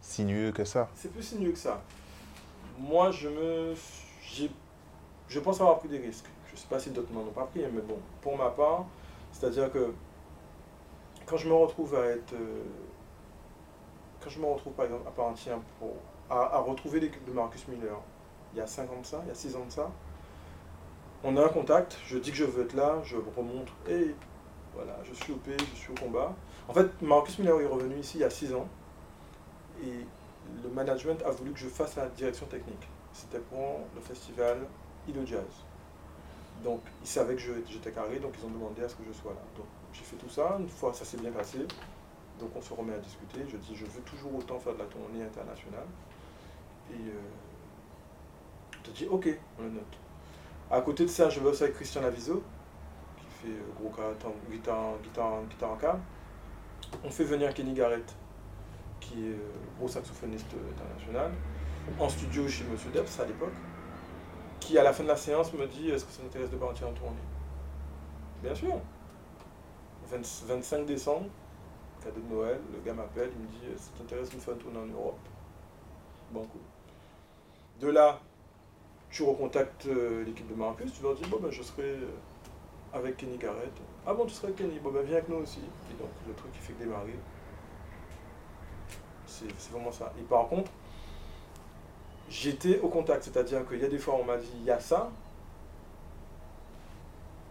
Sinueux 0.01 0.51
que 0.53 0.63
ça. 0.63 0.87
C'est 0.95 1.11
plus 1.11 1.23
sinueux 1.23 1.51
que 1.51 1.57
ça. 1.57 1.81
moi, 2.77 3.11
je 3.11 3.27
me. 3.27 3.73
j'ai- 4.21 4.51
Je 5.27 5.39
pense 5.39 5.59
avoir 5.61 5.77
pris 5.79 5.89
des 5.89 5.97
risques. 5.99 6.25
Je 6.47 6.53
ne 6.53 6.57
sais 6.57 6.67
pas 6.67 6.79
si 6.79 6.89
d'autres 6.91 7.11
n'en 7.13 7.19
ont 7.21 7.31
pas 7.31 7.43
pris, 7.45 7.61
mais 7.71 7.81
bon, 7.81 7.97
pour 8.21 8.35
ma 8.37 8.49
part, 8.49 8.85
c'est-à-dire 9.31 9.71
que 9.71 9.93
quand 11.25 11.37
je 11.37 11.47
me 11.49 11.53
retrouve 11.53 11.95
à 11.95 12.05
être. 12.05 12.33
euh, 12.33 12.63
Quand 14.23 14.29
je 14.29 14.39
me 14.39 14.45
retrouve 14.45 14.73
par 14.73 14.85
exemple 14.85 15.07
à 15.07 15.11
part 15.11 15.25
entière 15.27 15.59
pour, 15.79 15.93
à, 16.29 16.55
à 16.55 16.59
retrouver 16.59 16.99
l'équipe 16.99 17.23
de 17.25 17.31
Marcus 17.31 17.67
Miller, 17.67 17.97
il 18.53 18.59
y 18.59 18.61
a 18.61 18.67
5 18.67 18.91
ans 18.91 19.01
de 19.01 19.05
ça, 19.05 19.21
il 19.25 19.29
y 19.29 19.31
a 19.31 19.35
6 19.35 19.55
ans 19.55 19.65
de 19.65 19.71
ça, 19.71 19.91
on 21.23 21.35
a 21.37 21.43
un 21.43 21.49
contact, 21.49 21.97
je 22.05 22.17
dis 22.17 22.31
que 22.31 22.37
je 22.37 22.45
veux 22.45 22.63
être 22.63 22.73
là, 22.73 22.97
je 23.03 23.17
remonte, 23.35 23.67
et 23.87 24.15
voilà, 24.73 24.97
je 25.03 25.13
suis 25.13 25.33
au 25.33 25.37
P, 25.37 25.51
je 25.73 25.79
suis 25.79 25.91
au 25.91 25.95
combat. 25.95 26.33
En 26.67 26.73
fait, 26.73 27.01
Marcus 27.01 27.39
Miller 27.39 27.59
est 27.61 27.67
revenu 27.67 27.97
ici 27.99 28.17
il 28.17 28.21
y 28.21 28.23
a 28.23 28.29
6 28.29 28.53
ans, 28.53 28.67
et 29.83 30.05
le 30.63 30.69
management 30.69 31.21
a 31.23 31.31
voulu 31.31 31.51
que 31.51 31.59
je 31.59 31.67
fasse 31.67 31.95
la 31.95 32.07
direction 32.07 32.45
technique. 32.45 32.87
C'était 33.13 33.39
pour 33.39 33.81
le 33.95 34.01
festival 34.01 34.57
Ido 35.07 35.25
Jazz. 35.25 35.43
Donc, 36.63 36.81
ils 37.01 37.07
savaient 37.07 37.35
que 37.35 37.41
j'étais 37.41 37.91
carré, 37.91 38.19
donc 38.19 38.33
ils 38.39 38.45
ont 38.45 38.49
demandé 38.49 38.83
à 38.83 38.89
ce 38.89 38.95
que 38.95 39.03
je 39.07 39.13
sois 39.13 39.31
là. 39.31 39.41
Donc, 39.55 39.65
j'ai 39.93 40.03
fait 40.03 40.17
tout 40.17 40.29
ça. 40.29 40.57
Une 40.59 40.67
fois, 40.67 40.93
ça 40.93 41.05
s'est 41.05 41.17
bien 41.17 41.31
passé. 41.31 41.59
Donc, 42.39 42.49
on 42.55 42.61
se 42.61 42.73
remet 42.73 42.93
à 42.93 42.97
discuter. 42.99 43.39
Je 43.47 43.57
dis, 43.57 43.75
je 43.75 43.85
veux 43.85 44.01
toujours 44.01 44.35
autant 44.35 44.59
faire 44.59 44.73
de 44.73 44.79
la 44.79 44.85
tournée 44.85 45.23
internationale. 45.23 45.87
Et 46.91 46.95
euh, 46.95 47.21
te 48.89 48.97
dis, 48.97 49.07
ok, 49.07 49.27
on 49.57 49.63
le 49.63 49.69
note. 49.69 49.97
À 50.71 50.81
côté 50.81 51.03
de 51.03 51.09
ça, 51.09 51.29
je 51.29 51.39
bosse 51.39 51.61
avec 51.61 51.75
Christian 51.75 52.01
Laviso, 52.01 52.43
qui 53.17 53.25
fait 53.41 53.53
euh, 53.53 53.73
gros 53.75 53.89
guitare, 54.49 54.93
guitare, 55.01 55.43
guitare, 55.49 55.71
en 55.71 55.75
câble. 55.75 55.99
On 57.03 57.09
fait 57.09 57.23
venir 57.23 57.53
Kenny 57.53 57.73
Garrett, 57.73 58.15
qui 58.99 59.25
est 59.25 59.33
euh, 59.33 59.51
gros 59.77 59.87
saxophoniste 59.87 60.53
euh, 60.53 60.71
international, 60.73 61.31
en 61.99 62.09
studio 62.09 62.47
chez 62.47 62.63
Monsieur 62.65 62.91
Debs 62.91 63.19
à 63.19 63.25
l'époque, 63.25 63.53
qui 64.59 64.77
à 64.77 64.83
la 64.83 64.93
fin 64.93 65.03
de 65.03 65.07
la 65.07 65.17
séance 65.17 65.53
me 65.53 65.65
dit 65.65 65.89
est-ce 65.89 66.05
que 66.05 66.11
ça 66.11 66.21
t'intéresse 66.21 66.51
de 66.51 66.57
partir 66.57 66.87
en 66.87 66.93
tournée? 66.93 67.17
Bien 68.43 68.53
sûr. 68.53 68.79
20 70.11 70.45
25 70.47 70.85
décembre, 70.85 71.27
cadeau 72.03 72.21
de 72.21 72.33
Noël, 72.33 72.59
le 72.73 72.79
gars 72.81 72.93
m'appelle, 72.93 73.31
il 73.35 73.41
me 73.41 73.47
dit 73.47 73.77
ça 73.77 73.91
t'intéresse 73.97 74.29
une 74.33 74.57
tournée 74.57 74.79
en 74.79 74.85
Europe? 74.85 75.19
Bon 76.31 76.45
coup. 76.45 76.61
De 77.79 77.87
là, 77.87 78.19
tu 79.09 79.23
recontactes 79.23 79.87
euh, 79.87 80.23
l'équipe 80.23 80.47
de 80.47 80.55
Marcus, 80.55 80.93
tu 80.93 81.03
leur 81.03 81.15
dis 81.15 81.25
bon 81.25 81.39
ben 81.41 81.49
je 81.51 81.63
serai 81.63 81.83
euh, 81.83 82.07
avec 82.93 83.17
Kenny 83.17 83.37
Garrett. 83.37 83.71
Ah 84.05 84.13
bon 84.13 84.25
tu 84.25 84.33
seras 84.33 84.47
avec 84.47 84.57
Kenny, 84.57 84.79
bon 84.79 84.91
ben 84.91 85.03
viens 85.03 85.17
avec 85.17 85.29
nous 85.29 85.37
aussi. 85.37 85.59
Et 85.59 86.01
donc 86.01 86.09
le 86.27 86.33
truc 86.33 86.51
qui 86.51 86.59
fait 86.59 86.73
que 86.73 86.83
démarrer. 86.83 87.15
C'est 89.25 89.71
vraiment 89.71 89.91
ça. 89.91 90.11
Et 90.19 90.23
par 90.23 90.47
contre, 90.47 90.71
j'étais 92.29 92.79
au 92.79 92.89
contact, 92.89 93.23
c'est-à-dire 93.23 93.67
qu'il 93.67 93.79
y 93.79 93.85
a 93.85 93.87
des 93.87 93.97
fois 93.97 94.15
on 94.15 94.25
m'a 94.25 94.37
dit 94.37 94.51
il 94.55 94.65
y 94.65 94.71
a 94.71 94.79
ça, 94.79 95.09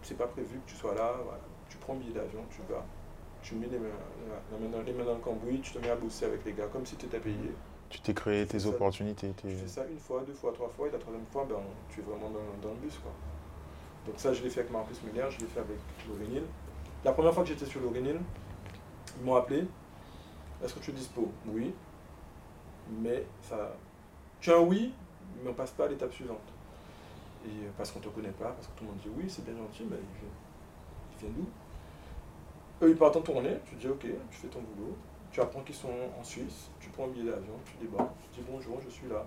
c'est 0.03 0.17
pas 0.17 0.27
prévu 0.27 0.59
que 0.65 0.69
tu 0.69 0.75
sois 0.75 0.93
là, 0.93 1.13
voilà. 1.23 1.39
tu 1.69 1.77
prends 1.77 1.93
le 1.93 1.99
billet 1.99 2.13
d'avion, 2.13 2.41
tu 2.51 2.61
vas, 2.71 2.85
tu 3.41 3.55
mets 3.55 3.67
les 3.67 3.79
mains, 3.79 3.87
la 4.51 4.57
main 4.57 4.69
dans, 4.69 4.81
les 4.81 4.93
mains 4.93 5.05
dans 5.05 5.15
le 5.15 5.19
cambouis, 5.19 5.59
tu 5.61 5.71
te 5.71 5.79
mets 5.79 5.89
à 5.89 5.95
bosser 5.95 6.25
avec 6.25 6.45
les 6.45 6.53
gars 6.53 6.67
comme 6.67 6.85
si 6.85 6.95
tu 6.95 7.05
étais 7.05 7.19
payé. 7.19 7.53
Tu 7.89 7.99
t'es 8.01 8.13
créé 8.13 8.45
tes 8.45 8.59
Ça- 8.59 8.69
opportunités. 8.69 9.33
Tu 9.37 9.49
fais 9.49 9.67
ça 9.67 9.85
une 9.87 9.99
fois, 9.99 10.21
deux 10.25 10.33
fois, 10.33 10.51
trois 10.53 10.69
fois, 10.69 10.87
et 10.87 10.91
la 10.91 10.99
troisième 10.99 11.25
fois, 11.31 11.45
ben, 11.49 11.55
tu 11.89 12.01
es 12.01 12.03
vraiment 12.03 12.29
dans, 12.29 12.67
dans 12.67 12.73
le 12.73 12.79
bus. 12.79 12.97
Quoi. 12.99 13.11
Donc 14.05 14.19
ça, 14.19 14.33
je 14.33 14.43
l'ai 14.43 14.49
fait 14.49 14.61
avec 14.61 14.71
Marcus 14.71 15.01
Miller, 15.03 15.29
je 15.31 15.39
l'ai 15.39 15.47
fait 15.47 15.59
avec 15.59 15.77
l'Orénil. 16.07 16.43
La 17.03 17.13
première 17.13 17.33
fois 17.33 17.43
que 17.43 17.49
j'étais 17.49 17.65
sur 17.65 17.81
l'Orénil, 17.81 18.19
ils 19.19 19.25
m'ont 19.25 19.35
appelé. 19.35 19.65
Est-ce 20.63 20.73
que 20.73 20.79
tu 20.79 20.91
es 20.91 20.93
dispo? 20.93 21.31
Oui. 21.47 21.73
Mais 23.01 23.25
ça... 23.41 23.75
Tu 24.39 24.51
as 24.51 24.57
un 24.57 24.61
oui, 24.61 24.93
mais 25.43 25.49
on 25.49 25.53
passe 25.53 25.71
pas 25.71 25.85
à 25.85 25.87
l'étape 25.87 26.13
suivante. 26.13 26.37
Et 27.45 27.49
euh, 27.49 27.69
parce 27.77 27.91
qu'on 27.91 27.99
te 27.99 28.09
connaît 28.09 28.29
pas, 28.31 28.49
parce 28.51 28.67
que 28.67 28.77
tout 28.77 28.83
le 28.83 28.89
monde 28.91 28.99
dit 28.99 29.09
oui, 29.17 29.25
c'est 29.29 29.43
bien 29.45 29.55
gentil, 29.55 29.83
mais 29.89 29.97
il 29.97 30.19
vient, 30.19 30.29
il 31.13 31.17
vient 31.25 31.29
d'où? 31.37 32.85
Eux, 32.85 32.89
ils 32.91 32.97
partent 32.97 33.17
en 33.17 33.21
tournée, 33.21 33.57
tu 33.65 33.75
dis 33.75 33.87
ok, 33.87 34.01
tu 34.01 34.37
fais 34.37 34.47
ton 34.47 34.59
boulot, 34.61 34.95
tu 35.31 35.41
apprends 35.41 35.61
qu'ils 35.61 35.75
sont 35.75 35.89
en 36.19 36.23
Suisse, 36.23 36.69
tu 36.79 36.89
prends 36.89 37.05
un 37.05 37.09
billet 37.09 37.31
d'avion, 37.31 37.53
tu 37.65 37.85
débarques, 37.85 38.11
tu 38.33 38.41
dis 38.41 38.47
bonjour, 38.49 38.79
je 38.83 38.89
suis 38.89 39.07
là. 39.07 39.25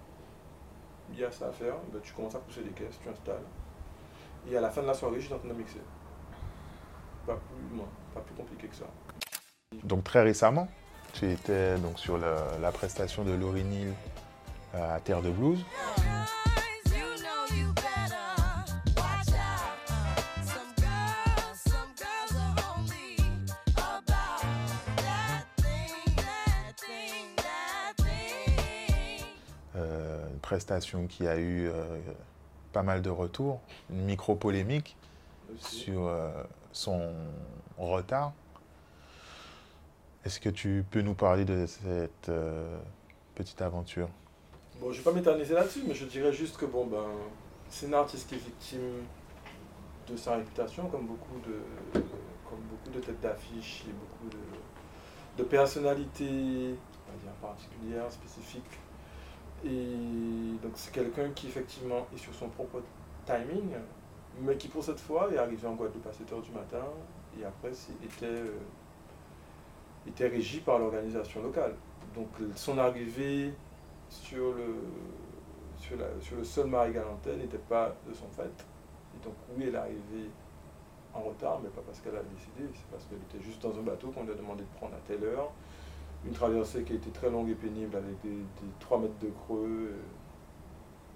Il 1.13 1.19
y 1.19 1.25
a 1.25 1.31
ça 1.31 1.49
à 1.49 1.53
faire, 1.53 1.75
ben, 1.93 2.01
tu 2.03 2.13
commences 2.13 2.35
à 2.35 2.39
pousser 2.39 2.63
les 2.63 2.71
caisses, 2.71 2.99
tu 3.03 3.09
installes. 3.09 3.45
Et 4.51 4.57
à 4.57 4.61
la 4.61 4.71
fin 4.71 4.83
de 4.83 4.87
la 4.87 4.95
soirée, 4.95 5.21
je 5.21 5.27
suis 5.27 5.35
en 5.35 5.39
train 5.39 5.49
de 5.49 5.55
mixer. 5.55 5.81
Pas 7.27 7.35
plus 7.35 7.79
pas 8.15 8.21
plus 8.21 8.35
compliqué 8.35 8.67
que 8.67 8.75
ça. 8.75 8.87
Donc 9.85 10.05
très 10.05 10.23
récemment, 10.23 10.69
tu 11.13 11.31
étais 11.31 11.77
donc 11.79 11.99
sur 11.99 12.19
la, 12.19 12.73
prestation 12.73 13.25
de 13.25 13.33
Laurie 13.33 13.65
Neal 13.65 13.95
à 14.75 14.99
Terre 15.01 15.23
de 15.23 15.31
Blues. 15.31 15.65
Prestation 30.53 31.07
qui 31.07 31.27
a 31.27 31.39
eu 31.39 31.67
euh, 31.67 31.97
pas 32.75 32.83
mal 32.83 33.01
de 33.01 33.09
retours, 33.09 33.63
une 33.89 34.05
micro-polémique 34.05 34.99
sur 35.57 36.07
euh, 36.07 36.31
son 36.73 37.11
retard. 37.79 38.35
Est-ce 40.27 40.39
que 40.41 40.51
tu 40.51 40.85
peux 40.91 41.01
nous 41.01 41.15
parler 41.15 41.47
de 41.47 41.65
cette 41.65 42.29
euh, 42.29 42.79
petite 43.35 43.63
aventure? 43.63 44.11
Bon, 44.79 44.93
je 44.93 44.99
vais 44.99 45.05
pas 45.05 45.13
m'éterniser 45.13 45.55
là-dessus, 45.55 45.85
mais 45.89 45.95
je 45.95 46.05
dirais 46.05 46.35
juste 46.35 46.59
que 46.59 46.67
bon, 46.67 46.85
ben, 46.87 47.07
c'est 47.71 47.87
un 47.87 47.95
artiste 47.95 48.29
qui 48.29 48.35
est 48.35 48.45
victime 48.45 49.07
de 50.07 50.17
sa 50.19 50.37
réputation, 50.37 50.87
comme 50.89 51.07
beaucoup 51.07 51.41
de, 51.47 52.01
comme 52.47 52.61
beaucoup 52.71 52.91
de 52.91 53.01
têtes 53.01 53.21
d'affiche 53.23 53.85
et 53.89 53.93
beaucoup 53.93 54.37
de, 55.39 55.45
personnalités, 55.45 56.75
particulières, 57.41 58.13
spécifiques. 58.13 58.82
Et 59.65 60.59
donc 60.63 60.73
c'est 60.75 60.93
quelqu'un 60.93 61.31
qui 61.31 61.47
effectivement 61.49 62.07
est 62.15 62.19
sur 62.19 62.35
son 62.35 62.49
propre 62.49 62.83
timing, 63.25 63.71
mais 64.41 64.57
qui 64.57 64.69
pour 64.69 64.83
cette 64.83 65.01
fois 65.01 65.33
est 65.33 65.39
arrivé 65.39 65.67
en 65.67 65.75
Guadeloupe 65.75 66.07
à 66.07 66.11
7h 66.11 66.43
du 66.43 66.51
matin 66.51 66.85
et 67.39 67.45
après 67.45 67.71
euh, 68.23 68.47
était 70.07 70.27
régi 70.27 70.61
par 70.61 70.79
l'organisation 70.79 71.43
locale. 71.43 71.75
Donc 72.15 72.29
son 72.57 72.79
arrivée 72.79 73.53
sur 74.09 74.53
le, 74.53 74.75
sur, 75.79 75.97
sur 76.21 76.37
le 76.37 76.45
sol 76.45 76.67
Marie-Galantais 76.67 77.37
n'était 77.37 77.59
pas 77.59 77.95
de 78.07 78.13
son 78.13 78.27
fait. 78.29 78.43
Et 79.15 79.25
donc 79.25 79.35
oui, 79.57 79.65
elle 79.69 79.75
est 79.75 79.79
arrivée 79.79 80.31
en 81.15 81.21
retard, 81.21 81.61
mais 81.63 81.69
pas 81.69 81.83
parce 81.87 82.01
qu'elle 82.01 82.17
a 82.17 82.23
décidé, 82.23 82.73
c'est 82.75 82.91
parce 82.91 83.05
qu'elle 83.05 83.19
était 83.19 83.45
juste 83.45 83.63
dans 83.63 83.79
un 83.79 83.83
bateau 83.83 84.09
qu'on 84.09 84.25
lui 84.25 84.33
a 84.33 84.35
demandé 84.35 84.63
de 84.63 84.79
prendre 84.79 84.95
à 84.95 85.01
telle 85.07 85.25
heure. 85.25 85.51
Une 86.25 86.33
traversée 86.33 86.83
qui 86.85 86.93
a 86.93 86.97
été 86.97 87.11
très 87.11 87.31
longue 87.31 87.49
et 87.51 87.55
pénible 87.55 87.97
avec 87.97 88.21
des, 88.23 88.31
des 88.31 88.73
3 88.81 88.99
mètres 88.99 89.19
de 89.21 89.29
creux. 89.45 89.91
euh, 89.93 90.01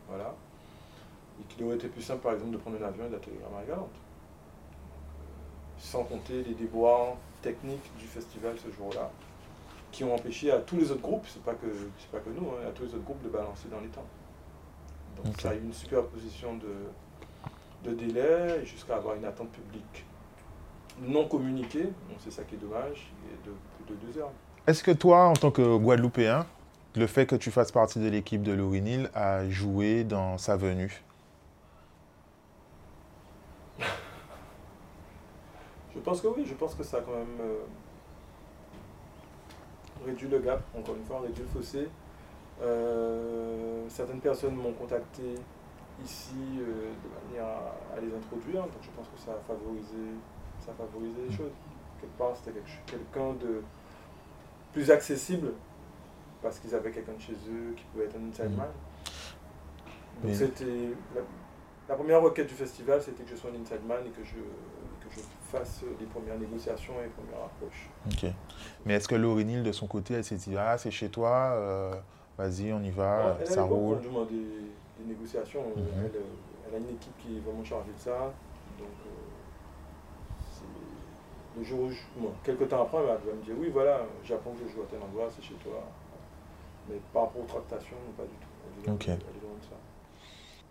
voilà. 0.08 0.34
Et 1.40 1.44
qu'il 1.44 1.64
aurait 1.64 1.76
été 1.76 1.88
plus 1.88 2.02
simple, 2.02 2.22
par 2.22 2.32
exemple, 2.32 2.52
de 2.52 2.56
prendre 2.56 2.82
un 2.82 2.86
avion 2.86 3.06
et 3.06 3.10
d'atterrir 3.10 3.40
à 3.46 3.54
Marie-Galante. 3.54 3.90
Euh, 3.94 5.78
Sans 5.78 6.04
compter 6.04 6.42
les 6.42 6.54
déboires 6.54 7.14
techniques 7.42 7.90
du 7.98 8.06
festival 8.06 8.56
ce 8.58 8.70
jour-là 8.72 9.10
qui 9.92 10.02
ont 10.04 10.14
empêché 10.14 10.50
à 10.50 10.58
tous 10.58 10.76
les 10.76 10.90
autres 10.90 11.00
groupes, 11.00 11.26
c'est 11.26 11.42
pas 11.42 11.54
que 11.54 11.66
c'est 11.98 12.10
pas 12.10 12.18
que 12.18 12.28
nous, 12.30 12.48
hein, 12.50 12.68
à 12.68 12.70
tous 12.72 12.82
les 12.82 12.94
autres 12.94 13.04
groupes 13.04 13.22
de 13.22 13.28
balancer 13.28 13.68
dans 13.70 13.80
les 13.80 13.88
temps. 13.88 14.04
Donc 15.22 15.40
ça 15.40 15.50
a 15.50 15.54
eu 15.54 15.60
une 15.60 15.72
superposition 15.72 16.56
de, 16.56 17.88
de 17.88 17.94
délais 17.94 18.60
et 18.62 18.66
jusqu'à 18.66 18.96
avoir 18.96 19.14
une 19.14 19.24
attente 19.24 19.48
publique 19.50 20.04
non 21.00 21.28
communiquée, 21.28 21.88
c'est 22.18 22.30
ça 22.30 22.42
qui 22.44 22.56
est 22.56 22.58
dommage, 22.58 23.10
et 23.30 23.48
de 23.48 23.54
plus 23.76 23.94
de 23.94 24.00
deux 24.00 24.18
heures. 24.18 24.32
Est-ce 24.66 24.82
que 24.82 24.90
toi, 24.90 25.26
en 25.26 25.34
tant 25.34 25.52
que 25.52 25.76
Guadeloupéen, 25.76 26.44
le 26.96 27.06
fait 27.06 27.24
que 27.24 27.36
tu 27.36 27.52
fasses 27.52 27.70
partie 27.70 28.00
de 28.00 28.08
l'équipe 28.08 28.42
de 28.42 28.50
Laurie 28.50 28.82
Neal 28.82 29.12
a 29.14 29.48
joué 29.48 30.02
dans 30.02 30.38
sa 30.38 30.56
venue? 30.56 31.04
Je 33.78 33.84
pense 36.02 36.20
que 36.20 36.26
oui, 36.26 36.44
je 36.44 36.54
pense 36.54 36.74
que 36.74 36.82
ça 36.82 36.96
a 36.96 37.00
quand 37.02 37.12
même 37.12 37.40
euh, 37.40 37.58
réduit 40.04 40.28
le 40.28 40.40
gap, 40.40 40.60
encore 40.76 40.96
une 40.96 41.04
fois, 41.04 41.20
réduit 41.20 41.44
le 41.44 41.48
fossé. 41.48 41.88
Euh, 42.60 43.84
certaines 43.88 44.20
personnes 44.20 44.56
m'ont 44.56 44.72
contacté 44.72 45.36
ici 46.04 46.34
euh, 46.58 46.90
de 46.90 47.28
manière 47.28 47.46
à, 47.46 47.76
à 47.96 48.00
les 48.00 48.12
introduire, 48.12 48.62
donc 48.62 48.82
je 48.82 48.90
pense 48.90 49.06
que 49.06 49.20
ça 49.24 49.30
a 49.30 49.38
favorisé, 49.46 50.10
ça 50.58 50.72
a 50.72 50.74
favorisé 50.74 51.20
les 51.28 51.36
choses. 51.36 51.52
Quelque 52.00 52.18
part, 52.18 52.36
c'était 52.36 52.60
quelqu'un 52.84 53.32
de 53.34 53.62
plus 54.76 54.90
accessible 54.90 55.52
parce 56.42 56.58
qu'ils 56.58 56.74
avaient 56.74 56.90
quelqu'un 56.90 57.14
de 57.14 57.20
chez 57.20 57.32
eux 57.32 57.72
qui 57.74 57.84
pouvait 57.84 58.04
être 58.04 58.16
un 58.16 58.28
inside 58.28 58.50
Mhm. 58.50 58.56
man. 58.56 58.68
Donc 60.22 60.34
c'était 60.34 60.64
la, 61.14 61.22
la 61.88 61.94
première 61.94 62.20
requête 62.20 62.46
du 62.46 62.54
festival, 62.54 63.00
c'était 63.00 63.22
que 63.24 63.30
je 63.30 63.36
sois 63.36 63.50
un 63.50 63.60
inside 63.62 63.84
man 63.88 64.00
et 64.06 64.10
que 64.10 64.22
je, 64.22 64.34
que 64.34 65.14
je 65.14 65.20
fasse 65.50 65.82
les 65.98 66.04
premières 66.06 66.38
négociations 66.38 66.92
et 67.00 67.04
les 67.04 67.08
premières 67.08 67.46
approches. 67.46 67.88
Ok. 68.06 68.30
Mais 68.84 68.94
est-ce 68.94 69.08
que 69.08 69.14
Laurie 69.14 69.46
de 69.62 69.72
son 69.72 69.86
côté, 69.86 70.12
elle 70.14 70.24
s'est 70.24 70.36
dit 70.36 70.54
Ah, 70.58 70.76
c'est 70.76 70.90
chez 70.90 71.08
toi, 71.08 71.52
euh, 71.54 71.94
vas-y, 72.36 72.70
on 72.74 72.82
y 72.82 72.90
va, 72.90 73.36
elle 73.40 73.46
a 73.46 73.50
ça 73.50 73.62
roule. 73.62 73.96
fondements 74.02 74.26
des, 74.26 74.34
des 74.98 75.06
négociations. 75.06 75.62
Mhm. 75.74 75.84
elle, 76.04 76.20
elle 76.68 76.74
a 76.74 76.78
une 76.78 76.90
équipe 76.90 77.16
qui 77.18 77.38
est 77.38 77.40
vraiment 77.40 77.64
chargée 77.64 77.92
de 77.92 77.98
ça. 78.00 78.32
Donc, 78.78 78.88
euh, 79.06 79.10
le 81.56 81.64
jour 81.64 81.80
où, 81.80 81.90
je, 81.90 82.02
bon, 82.16 82.32
quelques 82.44 82.68
temps 82.68 82.82
après, 82.82 82.98
elle 82.98 83.06
va 83.06 83.32
me 83.32 83.42
dire 83.42 83.54
Oui, 83.58 83.70
voilà, 83.72 84.00
j'apprends 84.24 84.52
que 84.52 84.66
je 84.66 84.72
joue 84.72 84.82
à 84.82 84.86
tel 84.90 85.00
endroit, 85.00 85.28
c'est 85.34 85.42
chez 85.42 85.54
toi. 85.54 85.82
Mais 86.88 86.96
par 87.12 87.22
rapport 87.24 87.42
aux 87.42 87.46
tractations, 87.46 87.96
pas 88.16 88.24
du 88.24 88.30
tout. 88.30 88.46
Elle 88.86 88.92
Ok. 88.92 89.06
ça. 89.06 89.76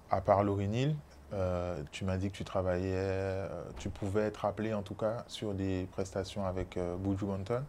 À 0.10 0.22
part 0.22 0.44
l'Orinil, 0.44 0.96
euh, 1.34 1.84
tu 1.92 2.06
m'as 2.06 2.18
dit 2.18 2.30
que 2.30 2.38
tu 2.38 2.44
travaillais, 2.44 2.94
euh, 2.94 3.64
tu 3.80 3.90
pouvais 3.90 4.22
être 4.22 4.46
appelé 4.46 4.74
en 4.74 4.84
tout 4.84 4.94
cas 4.94 5.26
sur 5.28 5.54
des 5.54 5.88
prestations 5.92 6.46
avec 6.46 6.78
euh, 6.78 6.96
Buju 6.96 7.26
Banton. 7.26 7.64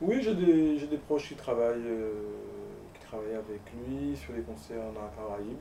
Oui, 0.00 0.20
j'ai 0.22 0.34
des, 0.34 0.98
proches 0.98 1.28
qui 1.28 1.36
travaillent, 1.36 1.86
euh, 1.86 2.36
qui 2.92 3.06
travaillent 3.06 3.36
avec 3.36 3.60
lui 3.72 4.16
sur 4.16 4.34
les 4.34 4.42
concerts 4.42 4.92
dans 4.92 5.02
la 5.02 5.08
Caraïbe. 5.08 5.56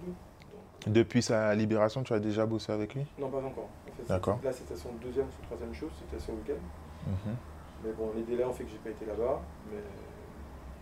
Donc, 0.86 0.94
Depuis 0.94 1.22
sa 1.22 1.54
libération, 1.54 2.04
tu 2.04 2.14
as 2.14 2.20
déjà 2.20 2.46
bossé 2.46 2.72
avec 2.72 2.96
lui? 2.96 3.06
Non, 3.20 3.30
pas 3.30 3.38
encore. 3.38 3.70
D'accord. 4.08 4.40
Là, 4.44 4.52
c'était 4.52 4.76
son 4.76 4.92
deuxième 5.02 5.28
ou 5.28 5.32
son 5.32 5.46
troisième 5.46 5.74
show, 5.74 5.88
c'était 6.00 6.22
ce 6.24 6.32
week-end. 6.32 6.62
Mhm. 7.08 7.36
Mais 7.84 7.92
bon, 7.92 8.12
les 8.16 8.24
délais 8.24 8.44
ont 8.46 8.54
fait 8.54 8.64
que 8.64 8.72
j'ai 8.72 8.78
pas 8.78 8.90
été 8.90 9.06
là-bas, 9.06 9.42
mais 9.72 9.82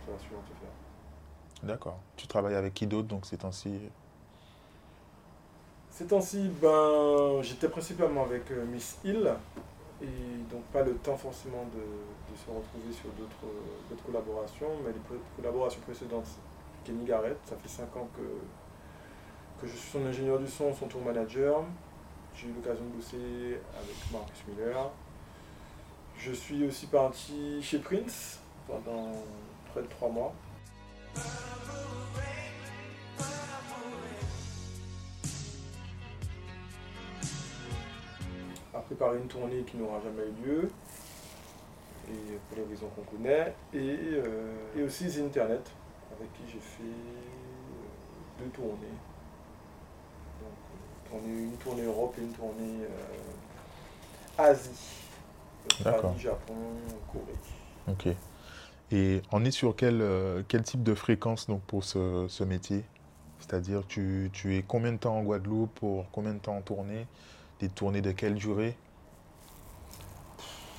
ça 0.04 0.12
va 0.12 0.18
sûrement 0.18 0.42
se 0.42 0.52
faire. 0.54 1.66
D'accord. 1.68 1.98
Tu 2.16 2.26
travailles 2.26 2.54
avec 2.54 2.74
qui 2.74 2.86
d'autre 2.86 3.08
donc 3.08 3.26
ces 3.26 3.38
temps-ci? 3.38 3.80
Ces 5.90 6.06
temps-ci, 6.06 6.50
ben, 6.60 7.42
j'étais 7.42 7.68
principalement 7.68 8.24
avec 8.24 8.50
euh, 8.50 8.64
Miss 8.64 8.98
Hill, 9.04 9.30
et 10.00 10.06
donc 10.50 10.62
pas 10.72 10.82
le 10.82 10.94
temps 10.94 11.16
forcément 11.16 11.64
de, 11.72 11.80
de 11.80 12.36
se 12.36 12.46
retrouver 12.46 12.92
sur 12.92 13.10
d'autres 13.10 13.44
euh, 13.44 13.94
collaborations, 14.06 14.70
mais 14.84 14.92
les 14.92 15.18
collaborations 15.36 15.80
précédentes, 15.82 16.26
Kenny 16.84 17.04
Garrett, 17.04 17.36
ça 17.44 17.56
fait 17.56 17.68
5 17.68 17.96
ans 17.96 18.08
que, 18.16 19.60
que 19.60 19.66
je 19.70 19.76
suis 19.76 19.90
son 19.90 20.04
ingénieur 20.06 20.38
du 20.38 20.48
son, 20.48 20.72
son 20.74 20.88
tour 20.88 21.02
manager. 21.02 21.62
J'ai 22.34 22.48
eu 22.48 22.52
l'occasion 22.52 22.84
de 22.84 22.90
bosser 22.90 23.60
avec 23.74 23.96
Marcus 24.12 24.42
Miller. 24.48 24.90
Je 26.18 26.32
suis 26.32 26.66
aussi 26.66 26.86
parti 26.86 27.62
chez 27.62 27.78
Prince 27.78 28.40
pendant 28.66 29.12
près 29.72 29.82
de 29.82 29.88
3 29.88 30.08
mois. 30.10 30.34
à 38.74 38.80
préparer 38.80 39.18
une 39.18 39.28
tournée 39.28 39.62
qui 39.64 39.76
n'aura 39.76 40.00
jamais 40.00 40.22
eu 40.22 40.46
lieu, 40.46 40.70
et 42.08 42.38
pour 42.48 42.56
les 42.56 42.64
raisons 42.64 42.88
qu'on 42.96 43.02
connaît, 43.16 43.54
et, 43.74 43.98
euh, 44.14 44.54
et 44.76 44.82
aussi 44.82 45.08
The 45.08 45.18
Internet, 45.26 45.70
avec 46.16 46.32
qui 46.32 46.42
j'ai 46.50 46.58
fait 46.58 46.82
euh, 46.82 48.44
deux 48.44 48.50
tournées. 48.50 49.11
Donc, 51.12 51.20
euh, 51.20 51.26
tournée- 51.26 51.42
une 51.42 51.56
tournée 51.56 51.84
Europe 51.84 52.14
et 52.18 52.22
une 52.22 52.32
tournée 52.32 52.84
euh, 52.84 54.42
Asie. 54.50 54.70
D'accord. 55.84 56.18
Japon, 56.18 56.54
Corée. 57.12 57.36
Ok. 57.88 58.08
Et 58.90 59.22
on 59.30 59.44
est 59.44 59.50
sur 59.50 59.76
quel, 59.76 60.00
euh, 60.02 60.42
quel 60.48 60.62
type 60.62 60.82
de 60.82 60.94
fréquence 60.94 61.46
donc, 61.46 61.62
pour 61.62 61.84
ce, 61.84 62.26
ce 62.28 62.44
métier? 62.44 62.84
C'est-à-dire, 63.40 63.86
tu, 63.86 64.30
tu 64.32 64.56
es 64.56 64.62
combien 64.62 64.92
de 64.92 64.98
temps 64.98 65.16
en 65.16 65.22
Guadeloupe 65.22 65.74
pour 65.74 66.04
combien 66.12 66.34
de 66.34 66.38
temps 66.38 66.56
en 66.56 66.62
tournée? 66.62 67.06
Des 67.60 67.68
tournées 67.68 68.02
de 68.02 68.12
quelle 68.12 68.34
durée? 68.34 68.76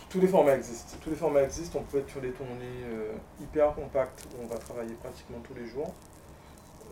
Tous 0.09 0.19
les 0.19 0.27
formats 0.27 0.55
existent. 0.55 0.97
Tous 1.01 1.09
les 1.09 1.15
formats 1.15 1.43
existent. 1.43 1.79
On 1.79 1.83
peut 1.83 1.99
être 1.99 2.09
sur 2.09 2.21
des 2.21 2.31
tournées 2.31 2.83
euh, 2.83 3.13
hyper 3.41 3.73
compactes 3.73 4.27
où 4.33 4.43
on 4.43 4.47
va 4.47 4.57
travailler 4.57 4.93
pratiquement 4.95 5.39
tous 5.43 5.55
les 5.55 5.67
jours. 5.67 5.93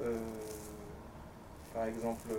Euh, 0.01 0.17
par 1.73 1.85
exemple, 1.85 2.29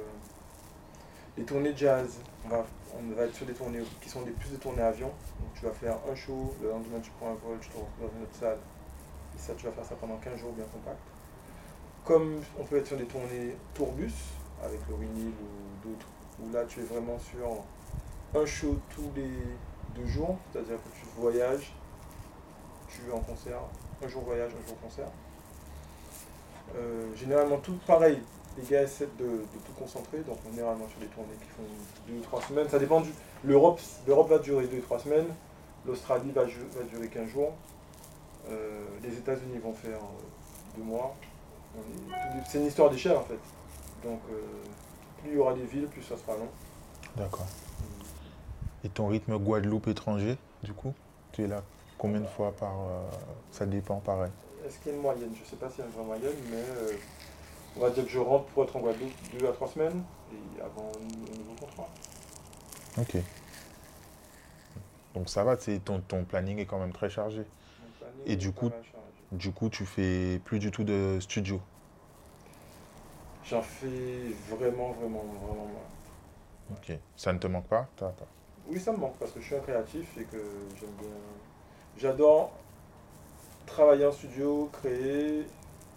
les 1.36 1.44
tournées 1.44 1.72
jazz. 1.76 2.18
On 2.44 2.48
va, 2.48 2.66
on 2.94 3.14
va 3.14 3.24
être 3.24 3.34
sur 3.34 3.46
des 3.46 3.54
tournées 3.54 3.82
qui 4.00 4.08
sont 4.08 4.22
des 4.22 4.32
plus 4.32 4.50
des 4.50 4.56
tournées 4.56 4.82
avion. 4.82 5.08
Donc 5.08 5.54
tu 5.54 5.64
vas 5.64 5.72
faire 5.72 5.96
un 6.10 6.14
show, 6.14 6.54
le 6.62 6.70
lendemain 6.70 7.00
tu 7.02 7.10
prends 7.18 7.30
un 7.30 7.34
vol, 7.34 7.58
tu 7.60 7.68
te 7.68 7.76
retrouves 7.76 7.90
dans 8.00 8.16
une 8.16 8.22
autre 8.22 8.34
salle. 8.38 8.58
Et 9.34 9.38
ça, 9.38 9.54
tu 9.56 9.66
vas 9.66 9.72
faire 9.72 9.84
ça 9.84 9.94
pendant 9.94 10.16
15 10.16 10.38
jours 10.38 10.52
bien 10.52 10.64
compact. 10.72 11.00
Comme 12.04 12.40
on 12.58 12.64
peut 12.64 12.78
être 12.78 12.86
sur 12.86 12.96
des 12.96 13.06
tournées 13.06 13.56
tourbus 13.74 14.12
avec 14.62 14.80
le 14.88 14.96
vinyle 14.96 15.32
ou 15.40 15.88
d'autres, 15.88 16.06
où 16.40 16.52
là 16.52 16.64
tu 16.64 16.80
es 16.80 16.84
vraiment 16.84 17.18
sur 17.18 17.64
un 18.34 18.46
show 18.46 18.76
tous 18.94 19.10
les 19.14 19.30
deux 19.94 20.06
jours, 20.06 20.36
c'est-à-dire 20.52 20.76
que 20.76 21.00
tu 21.00 21.06
voyages, 21.16 21.72
tu 22.88 23.08
es 23.08 23.12
en 23.12 23.20
concert, 23.20 23.60
un 24.02 24.08
jour 24.08 24.22
voyage, 24.22 24.52
un 24.52 24.66
jour 24.66 24.78
concert. 24.80 25.08
Euh, 26.76 27.14
généralement 27.14 27.58
tout 27.58 27.78
pareil, 27.86 28.20
les 28.58 28.64
gars 28.64 28.82
essaient 28.82 29.08
de, 29.18 29.24
de 29.24 29.58
tout 29.66 29.72
concentrer, 29.78 30.18
donc 30.18 30.38
on 30.46 30.50
est 30.52 30.56
généralement 30.56 30.88
sur 30.88 30.98
des 31.00 31.06
tournées 31.06 31.34
qui 31.40 31.48
font 31.48 31.62
deux 32.08 32.18
ou 32.18 32.20
trois 32.22 32.42
semaines, 32.42 32.68
ça 32.68 32.78
dépend 32.78 33.00
du... 33.00 33.10
L'Europe 33.44 33.80
l'Europe 34.06 34.28
va 34.28 34.38
durer 34.38 34.66
deux 34.66 34.78
ou 34.78 34.82
trois 34.82 34.98
semaines, 34.98 35.26
l'Australie 35.86 36.30
va, 36.32 36.44
durer 36.44 37.08
15 37.08 37.28
jours, 37.28 37.52
euh, 38.48 38.84
les 39.02 39.16
États-Unis 39.16 39.58
vont 39.58 39.72
faire 39.72 39.98
euh, 39.98 40.76
deux 40.76 40.82
mois. 40.82 41.14
C'est 42.48 42.58
une 42.58 42.66
histoire 42.66 42.90
d'échelle 42.90 43.16
en 43.16 43.24
fait. 43.24 43.38
Donc 44.04 44.20
euh, 44.30 44.40
plus 45.20 45.30
il 45.30 45.36
y 45.36 45.38
aura 45.38 45.54
des 45.54 45.64
villes, 45.64 45.86
plus 45.86 46.02
ça 46.02 46.16
sera 46.16 46.36
long. 46.36 46.48
D'accord. 47.16 47.46
Et 48.84 48.88
ton 48.88 49.06
rythme 49.06 49.38
Guadeloupe 49.38 49.88
étranger, 49.88 50.36
du 50.62 50.72
coup 50.72 50.92
Tu 51.32 51.44
es 51.44 51.46
là 51.46 51.62
combien 51.98 52.20
de 52.20 52.26
fois 52.26 52.52
par... 52.52 52.72
euh, 52.72 53.08
ça 53.52 53.64
dépend 53.64 53.96
pareil? 54.00 54.30
Est-ce 54.66 54.78
qu'il 54.78 54.88
y 54.90 54.94
a 54.94 54.96
une 54.96 55.02
moyenne? 55.02 55.30
Je 55.34 55.40
ne 55.40 55.46
sais 55.46 55.56
pas 55.56 55.70
s'il 55.70 55.80
y 55.80 55.82
a 55.82 55.86
une 55.86 55.92
vraie 55.92 56.04
moyenne, 56.04 56.36
mais 56.50 56.62
on 57.76 57.80
va 57.80 57.90
dire 57.90 58.04
que 58.04 58.10
je 58.10 58.18
rentre 58.18 58.46
pour 58.46 58.64
être 58.64 58.76
en 58.76 58.80
Guadeloupe 58.80 59.12
deux 59.38 59.48
à 59.48 59.52
trois 59.52 59.68
semaines 59.68 60.02
et 60.32 60.60
avant 60.60 60.90
un 60.94 61.38
nouveau 61.38 61.54
contrat. 61.60 61.88
Ok. 62.98 63.16
Donc 65.14 65.28
ça 65.28 65.44
va, 65.44 65.56
ton, 65.56 66.00
ton 66.00 66.24
planning 66.24 66.58
est 66.58 66.66
quand 66.66 66.78
même 66.78 66.92
très 66.92 67.10
chargé. 67.10 67.44
Et 68.26 68.36
du 68.36 68.52
coup-. 68.52 68.70
Du 69.32 69.50
coup, 69.50 69.70
tu 69.70 69.86
fais 69.86 70.40
plus 70.44 70.58
du 70.58 70.70
tout 70.70 70.84
de 70.84 71.16
studio. 71.18 71.58
J'en 73.44 73.62
fais 73.62 73.88
vraiment, 74.50 74.92
vraiment, 74.92 75.24
vraiment 75.42 75.64
moins. 75.66 76.76
Ok. 76.76 76.98
Ça 77.16 77.32
ne 77.32 77.38
te 77.38 77.46
manque 77.46 77.66
pas? 77.66 77.88
T'as- 77.96 78.10
t'as- 78.10 78.26
Oui, 78.68 78.78
ça 78.78 78.92
me 78.92 78.98
manque 78.98 79.16
parce 79.16 79.32
que 79.32 79.40
je 79.40 79.46
suis 79.46 79.54
un 79.54 79.60
créatif 79.60 80.16
et 80.18 80.24
que 80.24 80.36
j'aime 80.78 80.90
bien. 81.00 81.08
J'adore 81.96 82.52
travailler 83.64 84.04
en 84.04 84.12
studio, 84.12 84.68
créer, 84.70 85.46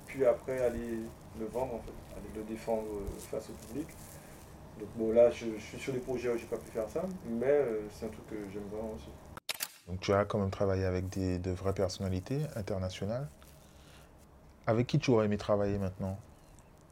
puis 0.07 0.25
après 0.25 0.61
aller 0.63 0.99
le 1.39 1.45
vendre 1.47 1.75
en 1.75 1.79
fait, 1.79 1.93
aller 2.17 2.29
le 2.35 2.43
défendre 2.43 2.83
euh, 2.83 3.19
face 3.19 3.49
au 3.49 3.53
public. 3.67 3.87
Donc 4.79 4.89
bon 4.95 5.11
là 5.13 5.31
je, 5.31 5.45
je 5.57 5.63
suis 5.63 5.79
sur 5.79 5.93
des 5.93 5.99
projets 5.99 6.29
où 6.29 6.37
j'ai 6.37 6.45
pas 6.45 6.57
pu 6.57 6.71
faire 6.71 6.89
ça, 6.89 7.03
mais 7.27 7.45
euh, 7.47 7.81
c'est 7.91 8.05
un 8.05 8.09
truc 8.09 8.27
que 8.27 8.35
j'aime 8.53 8.67
vraiment 8.71 8.93
aussi. 8.95 9.09
Donc 9.87 9.99
tu 9.99 10.13
as 10.13 10.25
quand 10.25 10.39
même 10.39 10.49
travaillé 10.49 10.85
avec 10.85 11.09
des, 11.09 11.37
de 11.37 11.51
vraies 11.51 11.73
personnalités 11.73 12.41
internationales. 12.55 13.27
Avec 14.67 14.87
qui 14.87 14.97
tu 14.97 15.11
aurais 15.11 15.25
aimé 15.25 15.37
travailler 15.37 15.77
maintenant? 15.77 16.17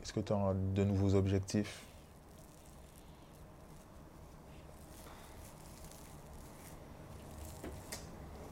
Est-ce 0.01 0.13
que 0.13 0.19
tu 0.19 0.31
as 0.31 0.53
de 0.75 0.83
nouveaux 0.83 1.15
objectifs? 1.15 1.81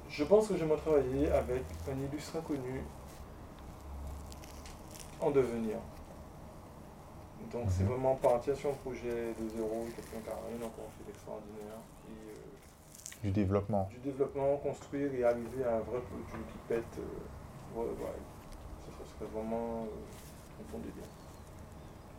Je 0.09 0.23
pense 0.23 0.47
que 0.47 0.57
j'aimerais 0.57 0.79
travailler 0.79 1.31
avec 1.31 1.63
un 1.87 1.97
illustre 2.07 2.37
inconnu 2.37 2.81
en 5.21 5.31
devenir. 5.31 5.77
Donc 7.51 7.65
c'est 7.69 7.83
Mhm. 7.83 7.89
vraiment 7.89 8.15
partir 8.15 8.55
sur 8.55 8.69
un 8.69 8.73
projet 8.73 9.33
de 9.39 9.49
zéro, 9.49 9.85
quelqu'un 9.95 10.19
qui 10.23 10.29
n'a 10.29 10.35
rien 10.47 10.65
encore 10.65 10.89
fait 10.97 11.03
d'extraordinaire. 11.05 11.79
Euh, 12.09 12.11
Du 13.23 13.31
développement 13.31 13.87
du 13.91 13.97
développement, 13.99 14.57
construire 14.57 15.13
et 15.13 15.23
arriver 15.23 15.63
à 15.63 15.75
un 15.77 15.79
vrai 15.81 15.99
produit 16.01 16.43
qui 16.51 16.57
pète. 16.67 16.83
euh, 16.99 17.77
ouais, 17.79 17.85
ouais. 17.85 18.19
Ça, 18.85 18.91
ça 19.03 19.11
serait 19.19 19.29
vraiment 19.31 19.83
euh, 19.83 20.77
délire. 20.79 21.09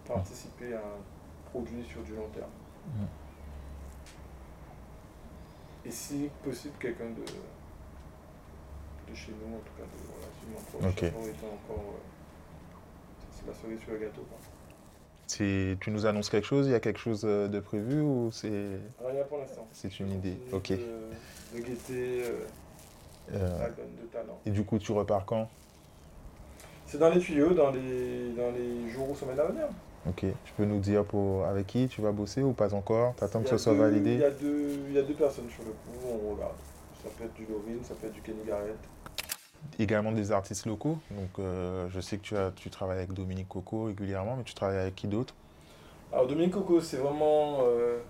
Participer 0.06 0.74
à 0.74 0.78
un 0.78 1.50
produit 1.50 1.84
sur 1.84 2.02
du 2.02 2.14
long 2.14 2.28
terme. 2.34 2.50
Mhm. 2.86 3.06
Et 5.84 5.90
si 5.90 6.30
possible, 6.44 6.74
quelqu'un 6.78 7.10
de, 7.10 7.24
de 7.24 9.14
chez 9.14 9.32
nous, 9.32 9.56
en 9.56 9.60
tout 9.60 9.72
cas 9.76 9.82
de 9.82 9.98
relativement 10.14 10.60
proche. 10.70 10.84
Ok. 10.92 11.10
Ça 11.12 11.18
aurait 11.18 11.30
été 11.30 11.46
encore. 11.46 11.91
C'est 13.44 13.50
la 13.50 13.56
cerise 13.58 13.80
sur 13.80 13.92
le 13.92 13.98
gâteau. 13.98 14.22
Quoi. 14.28 14.38
Tu 15.28 15.78
nous 15.90 16.04
annonces 16.06 16.28
quelque 16.28 16.46
chose 16.46 16.66
Il 16.66 16.72
y 16.72 16.74
a 16.74 16.80
quelque 16.80 16.98
chose 16.98 17.22
euh, 17.24 17.48
de 17.48 17.58
prévu 17.60 18.00
ou 18.00 18.30
c'est 18.32 18.48
Rien 19.04 19.24
pour 19.28 19.38
l'instant. 19.38 19.66
c'est 19.72 19.98
une 20.00 20.10
idée 20.10 20.36
Ok. 20.52 20.70
De, 20.72 20.76
de 21.58 21.62
guetter 21.62 22.22
euh, 22.24 22.44
Euh, 23.34 23.68
de 23.68 24.06
talent. 24.12 24.38
et 24.44 24.50
du 24.50 24.64
coup, 24.64 24.78
tu 24.78 24.92
repars 24.92 25.24
quand? 25.24 25.48
C'est 26.86 26.98
dans 26.98 27.08
les 27.08 27.20
tuyaux, 27.20 27.54
dans 27.54 27.70
les, 27.70 28.32
dans 28.36 28.50
les 28.50 28.90
jours 28.90 29.10
ou 29.10 29.14
semaines 29.16 29.40
à 29.40 29.44
venir. 29.44 29.66
Ok. 30.06 30.26
Tu 30.44 30.52
peux 30.56 30.64
nous 30.64 30.80
dire 30.80 31.04
pour 31.04 31.46
avec 31.46 31.66
qui 31.66 31.88
tu 31.88 32.02
vas 32.02 32.12
bosser 32.12 32.42
ou 32.42 32.52
pas 32.52 32.74
encore? 32.74 33.14
T'attends 33.14 33.40
que 33.40 33.48
ce 33.48 33.56
soit 33.56 33.72
deux- 33.72 33.78
Il 33.78 33.96
y, 33.96 34.18
validé 34.18 34.24
a 34.24 34.30
deux, 34.30 34.68
il 34.88 34.92
y 34.94 34.98
a 34.98 35.02
deux 35.02 35.14
personnes 35.14 35.48
sur 35.48 35.62
le 35.62 35.70
coup, 35.70 36.06
on 36.28 36.34
regarde. 36.34 36.52
Ça 37.02 37.08
peut 37.16 37.24
être 37.24 37.34
du 37.34 37.46
Lorine, 37.46 37.82
ça 37.84 37.94
peut 37.94 38.08
être 38.08 38.12
du 38.12 38.20
Kenny 38.20 38.44
Garrett. 38.46 38.76
Également 39.78 40.12
des 40.12 40.32
artistes 40.32 40.66
locaux. 40.66 40.98
Donc, 41.10 41.38
euh, 41.38 41.88
je 41.88 42.00
sais 42.00 42.18
que 42.18 42.22
tu, 42.22 42.36
as, 42.36 42.52
tu 42.52 42.70
travailles 42.70 42.98
avec 42.98 43.12
Dominique 43.12 43.48
Coco 43.48 43.84
régulièrement, 43.84 44.36
mais 44.36 44.44
tu 44.44 44.54
travailles 44.54 44.78
avec 44.78 44.94
qui 44.94 45.06
d'autre? 45.06 45.34
Alors 46.12 46.26
Dominique 46.26 46.52
Coco, 46.52 46.80
c'est 46.80 46.98
vraiment 46.98 47.60
euh, 47.62 48.00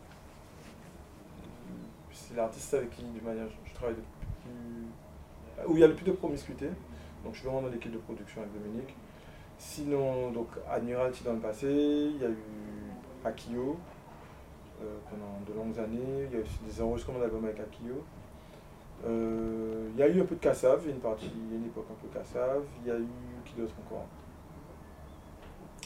c'est 2.12 2.35
l'artiste 2.35 2.75
avec 2.75 2.91
qui, 2.91 3.05
de 3.05 3.25
manière, 3.25 3.47
je 3.65 3.75
travaille 3.75 3.95
depuis, 3.95 5.69
où 5.69 5.77
il 5.77 5.81
y 5.81 5.85
a 5.85 5.87
le 5.87 5.95
plus 5.95 6.05
de 6.05 6.12
promiscuité. 6.12 6.67
Donc 7.25 7.35
je 7.35 7.38
suis 7.38 7.47
vraiment 7.47 7.62
dans 7.62 7.69
l'équipe 7.69 7.93
de 7.93 7.99
production 7.99 8.41
avec 8.41 8.53
Dominique. 8.53 8.97
Sinon, 9.59 10.33
donc 10.33 10.49
Admiralty 10.69 11.23
dans 11.23 11.35
le 11.35 11.38
passé, 11.38 11.69
il 11.69 12.21
y 12.21 12.25
a 12.25 12.29
eu 12.29 12.37
Akio 13.25 13.79
euh, 14.83 14.97
pendant 15.09 15.38
de 15.47 15.53
longues 15.57 15.79
années. 15.79 16.27
Il 16.29 16.37
y 16.37 16.41
a 16.41 16.43
aussi 16.43 16.59
des 16.67 16.83
enregistrements 16.83 17.21
d'albums 17.21 17.45
avec 17.45 17.61
Akio. 17.61 18.03
Euh, 19.05 19.88
il 19.93 19.99
y 19.99 20.03
a 20.03 20.09
eu 20.09 20.21
un 20.21 20.25
peu 20.25 20.37
de 20.37 20.41
a 20.41 20.87
une 20.87 21.01
partie, 21.01 21.31
une 21.53 21.65
époque 21.67 21.87
un 21.91 21.95
peu 21.95 22.09
Kassav. 22.17 22.62
Il 22.83 22.88
y 22.88 22.91
a 22.91 22.99
eu 22.99 23.07
qui 23.45 23.55
d'autre 23.55 23.75
encore? 23.87 24.07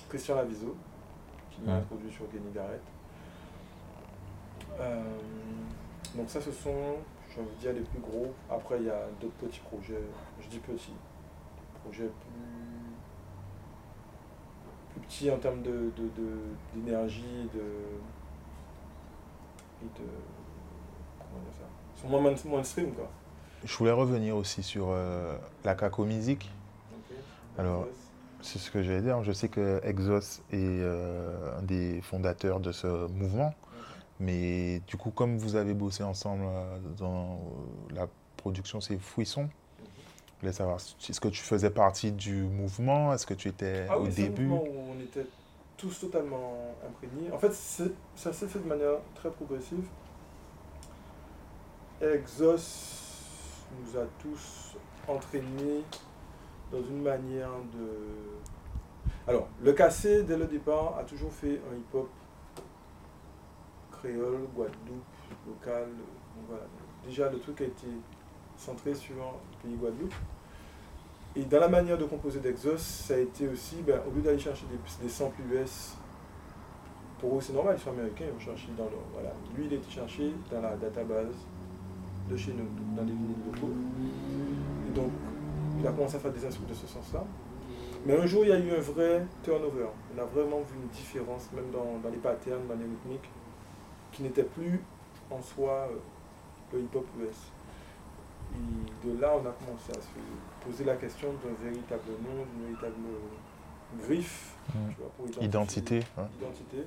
Christian 0.09 0.37
Laviso, 0.37 0.77
qui 1.51 1.63
m'a 1.63 1.77
introduit 1.77 2.13
sur 2.13 2.31
Kenny 2.31 2.51
Garrett. 2.55 2.83
Euh, 4.79 5.03
donc 6.15 6.29
ça, 6.29 6.41
ce 6.41 6.53
sont, 6.53 6.97
j'ai 7.31 7.41
envie 7.41 7.51
de 7.51 7.61
dire, 7.61 7.73
les 7.73 7.81
plus 7.81 7.99
gros. 8.01 8.33
Après, 8.51 8.77
il 8.79 8.85
y 8.87 8.91
a 8.91 9.07
d'autres 9.21 9.35
petits 9.35 9.61
projets. 9.61 10.03
Je 10.41 10.49
dis 10.49 10.59
petits. 10.59 10.95
Projets 11.83 12.05
plus, 12.09 12.13
plus 14.93 15.01
petits 15.07 15.31
en 15.31 15.39
termes 15.39 15.63
de, 15.63 15.91
de- 15.97 16.11
de- 16.17 16.55
d'énergie 16.75 17.25
et 17.45 17.57
de, 17.57 17.65
et 19.83 19.89
de... 20.01 20.09
Comment 21.19 21.41
dire 21.45 21.53
ça? 21.55 21.67
Sont 22.01 22.09
moins, 22.09 22.21
main- 22.21 22.35
moins 22.45 22.63
stream, 22.65 22.93
quoi. 22.93 23.09
Je 23.65 23.77
voulais 23.77 23.93
revenir 23.93 24.37
aussi 24.37 24.63
sur 24.63 24.89
euh, 24.91 25.37
la 25.65 25.75
Caco 25.75 26.05
Music. 26.05 26.51
Ok. 26.93 27.17
Alors, 27.59 27.87
C'est 28.43 28.59
ce 28.59 28.71
que 28.71 28.83
j'allais 28.83 29.03
dire. 29.03 29.23
Je 29.25 29.33
sais 29.33 29.49
que 29.49 29.81
Exos 29.83 30.41
est 30.53 30.57
euh, 30.57 31.59
un 31.59 31.63
des 31.63 32.01
fondateurs 32.03 32.61
de 32.61 32.71
ce 32.71 33.09
mouvement. 33.09 33.55
Mais 34.21 34.81
du 34.87 34.97
coup, 34.97 35.11
comme 35.11 35.37
vous 35.39 35.57
avez 35.57 35.75
bossé 35.75 36.03
ensemble 36.05 36.45
euh, 36.47 36.79
dans 36.97 37.41
la 37.95 38.07
production, 38.37 38.81
c'est 38.81 38.99
Fouisson. 38.99 39.49
Je 40.37 40.41
voulais 40.43 40.53
savoir, 40.53 40.77
est-ce 40.77 41.21
que 41.21 41.29
tu 41.29 41.43
faisais 41.43 41.71
partie 41.71 42.13
du 42.13 42.43
mouvement? 42.43 43.13
Est-ce 43.15 43.27
que 43.27 43.35
tu 43.35 43.49
étais 43.49 43.87
Ah 43.89 43.99
au 43.99 44.05
oui, 44.05 44.11
début? 44.11 44.49
où 44.49 44.61
on 44.97 45.01
était 45.01 45.27
tous 45.79 45.99
totalement 46.01 46.75
imprégnés. 46.87 47.33
En 47.33 47.39
fait, 47.39 47.53
ça 47.53 48.33
s'est 48.33 48.47
fait 48.47 48.59
de 48.61 48.69
manière 48.69 48.99
très 49.15 49.31
progressive. 49.31 49.85
Exos 52.01 53.65
nous 53.81 53.99
a 53.99 54.05
tous 54.19 54.77
entraînés 55.09 55.83
dans 56.71 56.83
une 56.83 57.03
manière 57.03 57.51
de... 57.73 59.09
Alors, 59.27 59.49
le 59.63 59.73
cassé, 59.73 60.23
dès 60.23 60.37
le 60.37 60.47
départ, 60.47 60.99
a 60.99 61.05
toujours 61.05 61.33
fait 61.33 61.61
un 61.73 61.77
hip-hop 61.77 62.09
créole, 63.93 64.47
Guadeloupe, 64.55 65.05
local. 65.47 65.89
voilà. 66.49 66.65
Déjà, 67.05 67.31
le 67.31 67.39
truc 67.39 67.61
a 67.63 67.65
été 67.65 67.87
centré 68.57 68.95
sur 68.95 69.15
le 69.15 69.69
pays 69.69 69.77
Guadeloupe. 69.77 70.15
Et 71.35 71.45
dans 71.45 71.61
la 71.61 71.69
manière 71.69 71.99
de 71.99 72.05
composer 72.05 72.41
d'Exos, 72.41 72.81
ça 72.81 73.15
a 73.15 73.19
été 73.19 73.49
aussi, 73.49 73.77
ben, 73.83 74.01
au 74.07 74.15
lieu 74.15 74.23
d'aller 74.23 74.39
chercher 74.39 74.65
des, 74.67 75.05
des 75.05 75.11
samples 75.11 75.43
US, 75.53 75.97
pour 77.19 77.37
eux 77.37 77.41
c'est 77.41 77.53
normal, 77.53 77.77
ils 77.79 77.83
sont 77.83 77.91
américains, 77.91 78.27
ils 78.27 78.33
vont 78.33 78.39
chercher 78.39 78.69
dans 78.77 78.85
le. 78.85 78.97
Voilà. 79.13 79.33
Lui, 79.55 79.67
il 79.67 79.73
été 79.73 79.91
cherché 79.91 80.33
dans 80.51 80.61
la 80.61 80.77
database 80.77 81.35
de 82.31 82.37
chez 82.37 82.53
nous, 82.53 82.67
dans 82.97 83.03
les 83.03 83.13
vinyles 83.13 83.37
locaux. 83.53 83.73
Et 84.89 84.93
donc, 84.95 85.11
il 85.79 85.87
a 85.87 85.93
commencé 85.93 86.17
à 86.17 86.19
faire 86.21 86.33
des 86.33 86.45
instruments 86.45 86.69
de 86.69 86.75
ce 86.75 86.87
sens-là. 86.87 87.25
Mais 88.05 88.17
un 88.19 88.27
jour, 88.27 88.45
il 88.45 88.49
y 88.51 88.53
a 88.53 88.59
eu 88.59 88.71
un 88.73 88.81
vrai 88.81 89.27
turnover. 89.43 89.87
On 90.17 90.21
a 90.21 90.25
vraiment 90.25 90.59
vu 90.61 90.77
une 90.81 90.89
différence, 90.89 91.49
même 91.53 91.71
dans, 91.73 91.99
dans 92.03 92.11
les 92.11 92.19
patterns, 92.19 92.67
dans 92.69 92.75
les 92.75 92.85
rythmiques, 92.85 93.29
qui 94.13 94.23
n'était 94.23 94.45
plus 94.45 94.81
en 95.31 95.43
soi 95.43 95.89
euh, 95.91 95.97
le 96.73 96.81
hip-hop 96.83 97.07
US. 97.21 97.37
Et 98.55 99.09
de 99.09 99.21
là, 99.21 99.33
on 99.35 99.41
a 99.47 99.53
commencé 99.53 99.91
à 99.91 99.95
se 100.01 100.09
poser 100.65 100.85
la 100.85 100.95
question 100.97 101.29
d'un 101.45 101.69
véritable 101.69 102.11
nom, 102.23 102.45
d'une 102.55 102.67
véritable 102.67 102.95
griffe, 104.07 104.53
Mm. 104.75 104.91
tu 104.91 104.97
vois, 104.99 105.11
pour 105.17 105.27
identifier- 105.27 105.45
Identité. 105.47 106.01
hein. 106.19 106.27
identité. 106.41 106.79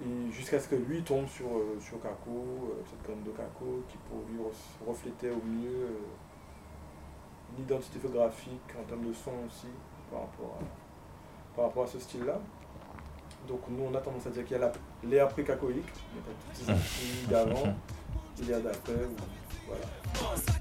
Et 0.00 0.30
jusqu'à 0.32 0.60
ce 0.60 0.68
que 0.68 0.76
lui 0.76 1.02
tombe 1.02 1.26
sur, 1.26 1.46
euh, 1.46 1.76
sur 1.80 2.00
Kako, 2.00 2.30
euh, 2.30 2.82
cette 2.88 3.02
canne 3.06 3.22
de 3.24 3.30
Kako, 3.30 3.82
qui 3.88 3.96
pour 4.08 4.18
lui 4.30 4.38
ref- 4.38 4.86
reflétait 4.88 5.30
au 5.30 5.42
mieux 5.44 5.86
euh, 5.86 5.98
une 7.56 7.64
identité 7.64 7.98
graphique 8.08 8.70
en 8.80 8.84
termes 8.84 9.06
de 9.08 9.12
son 9.12 9.32
aussi, 9.46 9.66
par 10.10 10.20
rapport 10.20 10.58
à, 10.60 11.56
par 11.56 11.64
rapport 11.66 11.82
à 11.84 11.86
ce 11.88 11.98
style-là. 11.98 12.38
Donc 13.48 13.60
nous, 13.68 13.84
on 13.90 13.94
a 13.94 14.00
tendance 14.00 14.26
à 14.26 14.30
dire 14.30 14.44
qu'il 14.44 14.56
y 14.56 14.62
a 14.62 14.72
l'ère 15.04 15.28
pré-cacoïque, 15.28 15.84
donc 15.84 16.34
toutes 16.54 16.76
ces 16.84 17.26
d'avant, 17.26 17.74
il 18.38 18.48
y 18.48 18.52
a 18.52 18.60
d'après, 18.60 18.92
voilà. 19.68 19.84
Ça 20.14 20.52
ça 20.52 20.58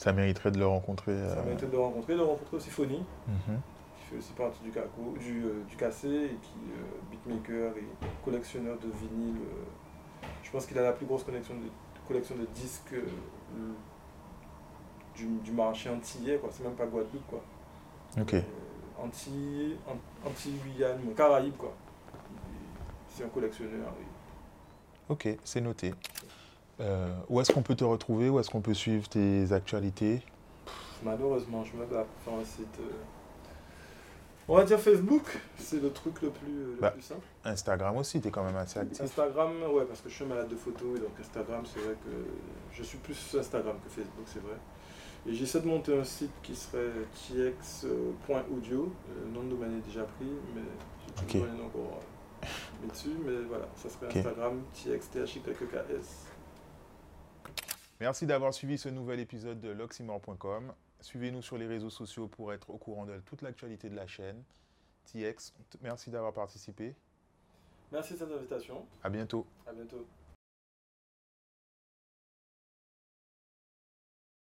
Ça 0.00 0.14
mériterait 0.14 0.50
de 0.50 0.58
le 0.58 0.66
rencontrer. 0.66 1.12
Ça 1.12 1.40
euh, 1.40 1.44
m'a 1.44 1.52
été 1.52 1.66
de 1.66 1.72
le 1.72 1.78
rencontrer, 1.78 2.14
de 2.14 2.22
rencontrer 2.22 2.56
aussi 2.56 2.70
Phony, 2.70 3.04
mhm. 3.28 3.60
qui 3.98 4.04
fait 4.10 4.16
aussi 4.16 4.32
partie 4.32 4.62
du, 4.62 4.70
Kako, 4.70 5.14
du, 5.20 5.44
euh, 5.44 5.62
du 5.68 5.76
cassé 5.76 6.08
et 6.08 6.36
qui 6.40 6.54
euh, 6.72 7.10
beatmaker 7.10 7.76
et 7.76 7.84
collectionneur 8.24 8.78
de 8.78 8.88
vinyle. 8.88 9.36
euh, 9.36 10.26
je 10.42 10.50
pense 10.50 10.64
qu'il 10.64 10.78
a 10.78 10.82
la 10.82 10.92
plus 10.92 11.04
grosse 11.04 11.22
collection 11.22 11.52
de, 11.54 11.68
collection 12.08 12.34
de 12.34 12.46
disques 12.54 12.94
du, 15.14 15.26
du 15.44 15.52
marché 15.52 15.90
antillais, 15.90 16.38
quoi. 16.38 16.48
C'est 16.50 16.64
même 16.64 16.76
pas 16.76 16.86
Guadeloupe, 16.86 17.26
quoi. 17.28 17.42
Ok. 18.18 18.36
Antilles, 19.02 19.76
An- 19.88 20.28
Antilles, 20.28 20.58
Guyane, 20.64 20.98
bon, 21.02 21.14
Caraïbes, 21.14 21.56
quoi. 21.56 21.72
C'est 23.08 23.24
un 23.24 23.28
collectionneur. 23.28 23.88
et- 24.00 25.12
Ok, 25.12 25.28
c'est 25.44 25.60
noté. 25.60 25.94
Euh, 26.80 27.12
où 27.28 27.40
est-ce 27.40 27.52
qu'on 27.52 27.62
peut 27.62 27.74
te 27.74 27.84
retrouver? 27.84 28.30
Où 28.30 28.38
est-ce 28.40 28.48
qu'on 28.50 28.60
peut 28.60 28.74
suivre 28.74 29.08
tes 29.08 29.52
actualités? 29.52 30.22
Malheureusement, 31.02 31.64
je 31.64 31.76
me 31.76 31.84
bats 31.86 32.06
pour 32.24 32.34
un 32.38 32.44
site. 32.44 32.78
euh, 32.80 32.84
On 34.48 34.56
va 34.56 34.64
dire 34.64 34.80
Facebook, 34.80 35.38
c'est 35.58 35.80
le 35.80 35.92
truc 35.92 36.22
le 36.22 36.30
plus, 36.30 36.48
euh, 36.50 36.74
le 36.74 36.80
Bah. 36.80 36.90
plus 36.90 37.02
simple. 37.02 37.24
Instagram 37.44 37.96
aussi, 37.98 38.20
tu 38.20 38.28
es 38.28 38.30
quand 38.32 38.42
même 38.42 38.56
assez 38.56 38.80
actif. 38.80 39.00
Instagram, 39.00 39.52
ouais, 39.72 39.84
parce 39.84 40.00
que 40.00 40.08
je 40.08 40.14
suis 40.14 40.24
malade 40.24 40.48
de 40.48 40.56
photos, 40.56 40.96
et 40.96 41.00
donc 41.00 41.10
Instagram, 41.20 41.62
c'est 41.66 41.78
vrai 41.78 41.94
que 42.04 42.10
je 42.72 42.82
suis 42.82 42.98
plus 42.98 43.14
sur 43.14 43.38
Instagram 43.38 43.76
que 43.84 43.88
Facebook, 43.88 44.24
c'est 44.26 44.42
vrai. 44.42 44.56
Et 45.26 45.34
j'essaie 45.34 45.60
de 45.60 45.66
monter 45.66 45.98
un 45.98 46.04
site 46.04 46.32
qui 46.42 46.56
serait 46.56 46.90
tx.audio. 47.14 48.92
Le 49.24 49.30
nom 49.30 49.42
de 49.44 49.50
domaine 49.50 49.78
est 49.78 49.82
déjà 49.86 50.04
pris, 50.04 50.26
mais 50.54 50.62
j'ai 51.06 51.12
Ok. 51.22 51.26
toujours 51.26 51.46
rien 51.46 51.64
encore 51.64 52.00
euh, 52.42 52.46
mis 52.82 52.88
dessus. 52.88 53.10
Mais 53.24 53.42
voilà, 53.48 53.68
ça 53.76 53.88
serait. 53.90 54.06
Instagram, 54.06 54.62
tx.thyks. 54.72 55.40
Merci 58.00 58.26
d'avoir 58.26 58.54
suivi 58.54 58.78
ce 58.78 58.88
nouvel 58.88 59.20
épisode 59.20 59.60
de 59.60 59.68
l'oxymore.com. 59.70 60.72
Suivez-nous 61.00 61.42
sur 61.42 61.58
les 61.58 61.66
réseaux 61.66 61.90
sociaux 61.90 62.28
pour 62.28 62.52
être 62.52 62.70
au 62.70 62.78
courant 62.78 63.04
de 63.04 63.18
toute 63.26 63.42
l'actualité 63.42 63.90
de 63.90 63.96
la 63.96 64.06
chaîne. 64.06 64.42
TX, 65.06 65.52
merci 65.82 66.10
d'avoir 66.10 66.32
participé. 66.32 66.94
Merci 67.92 68.14
de 68.14 68.18
cette 68.18 68.32
invitation. 68.32 68.86
À 69.02 69.10
bientôt. 69.10 69.46
À 69.66 69.72
bientôt. 69.72 70.06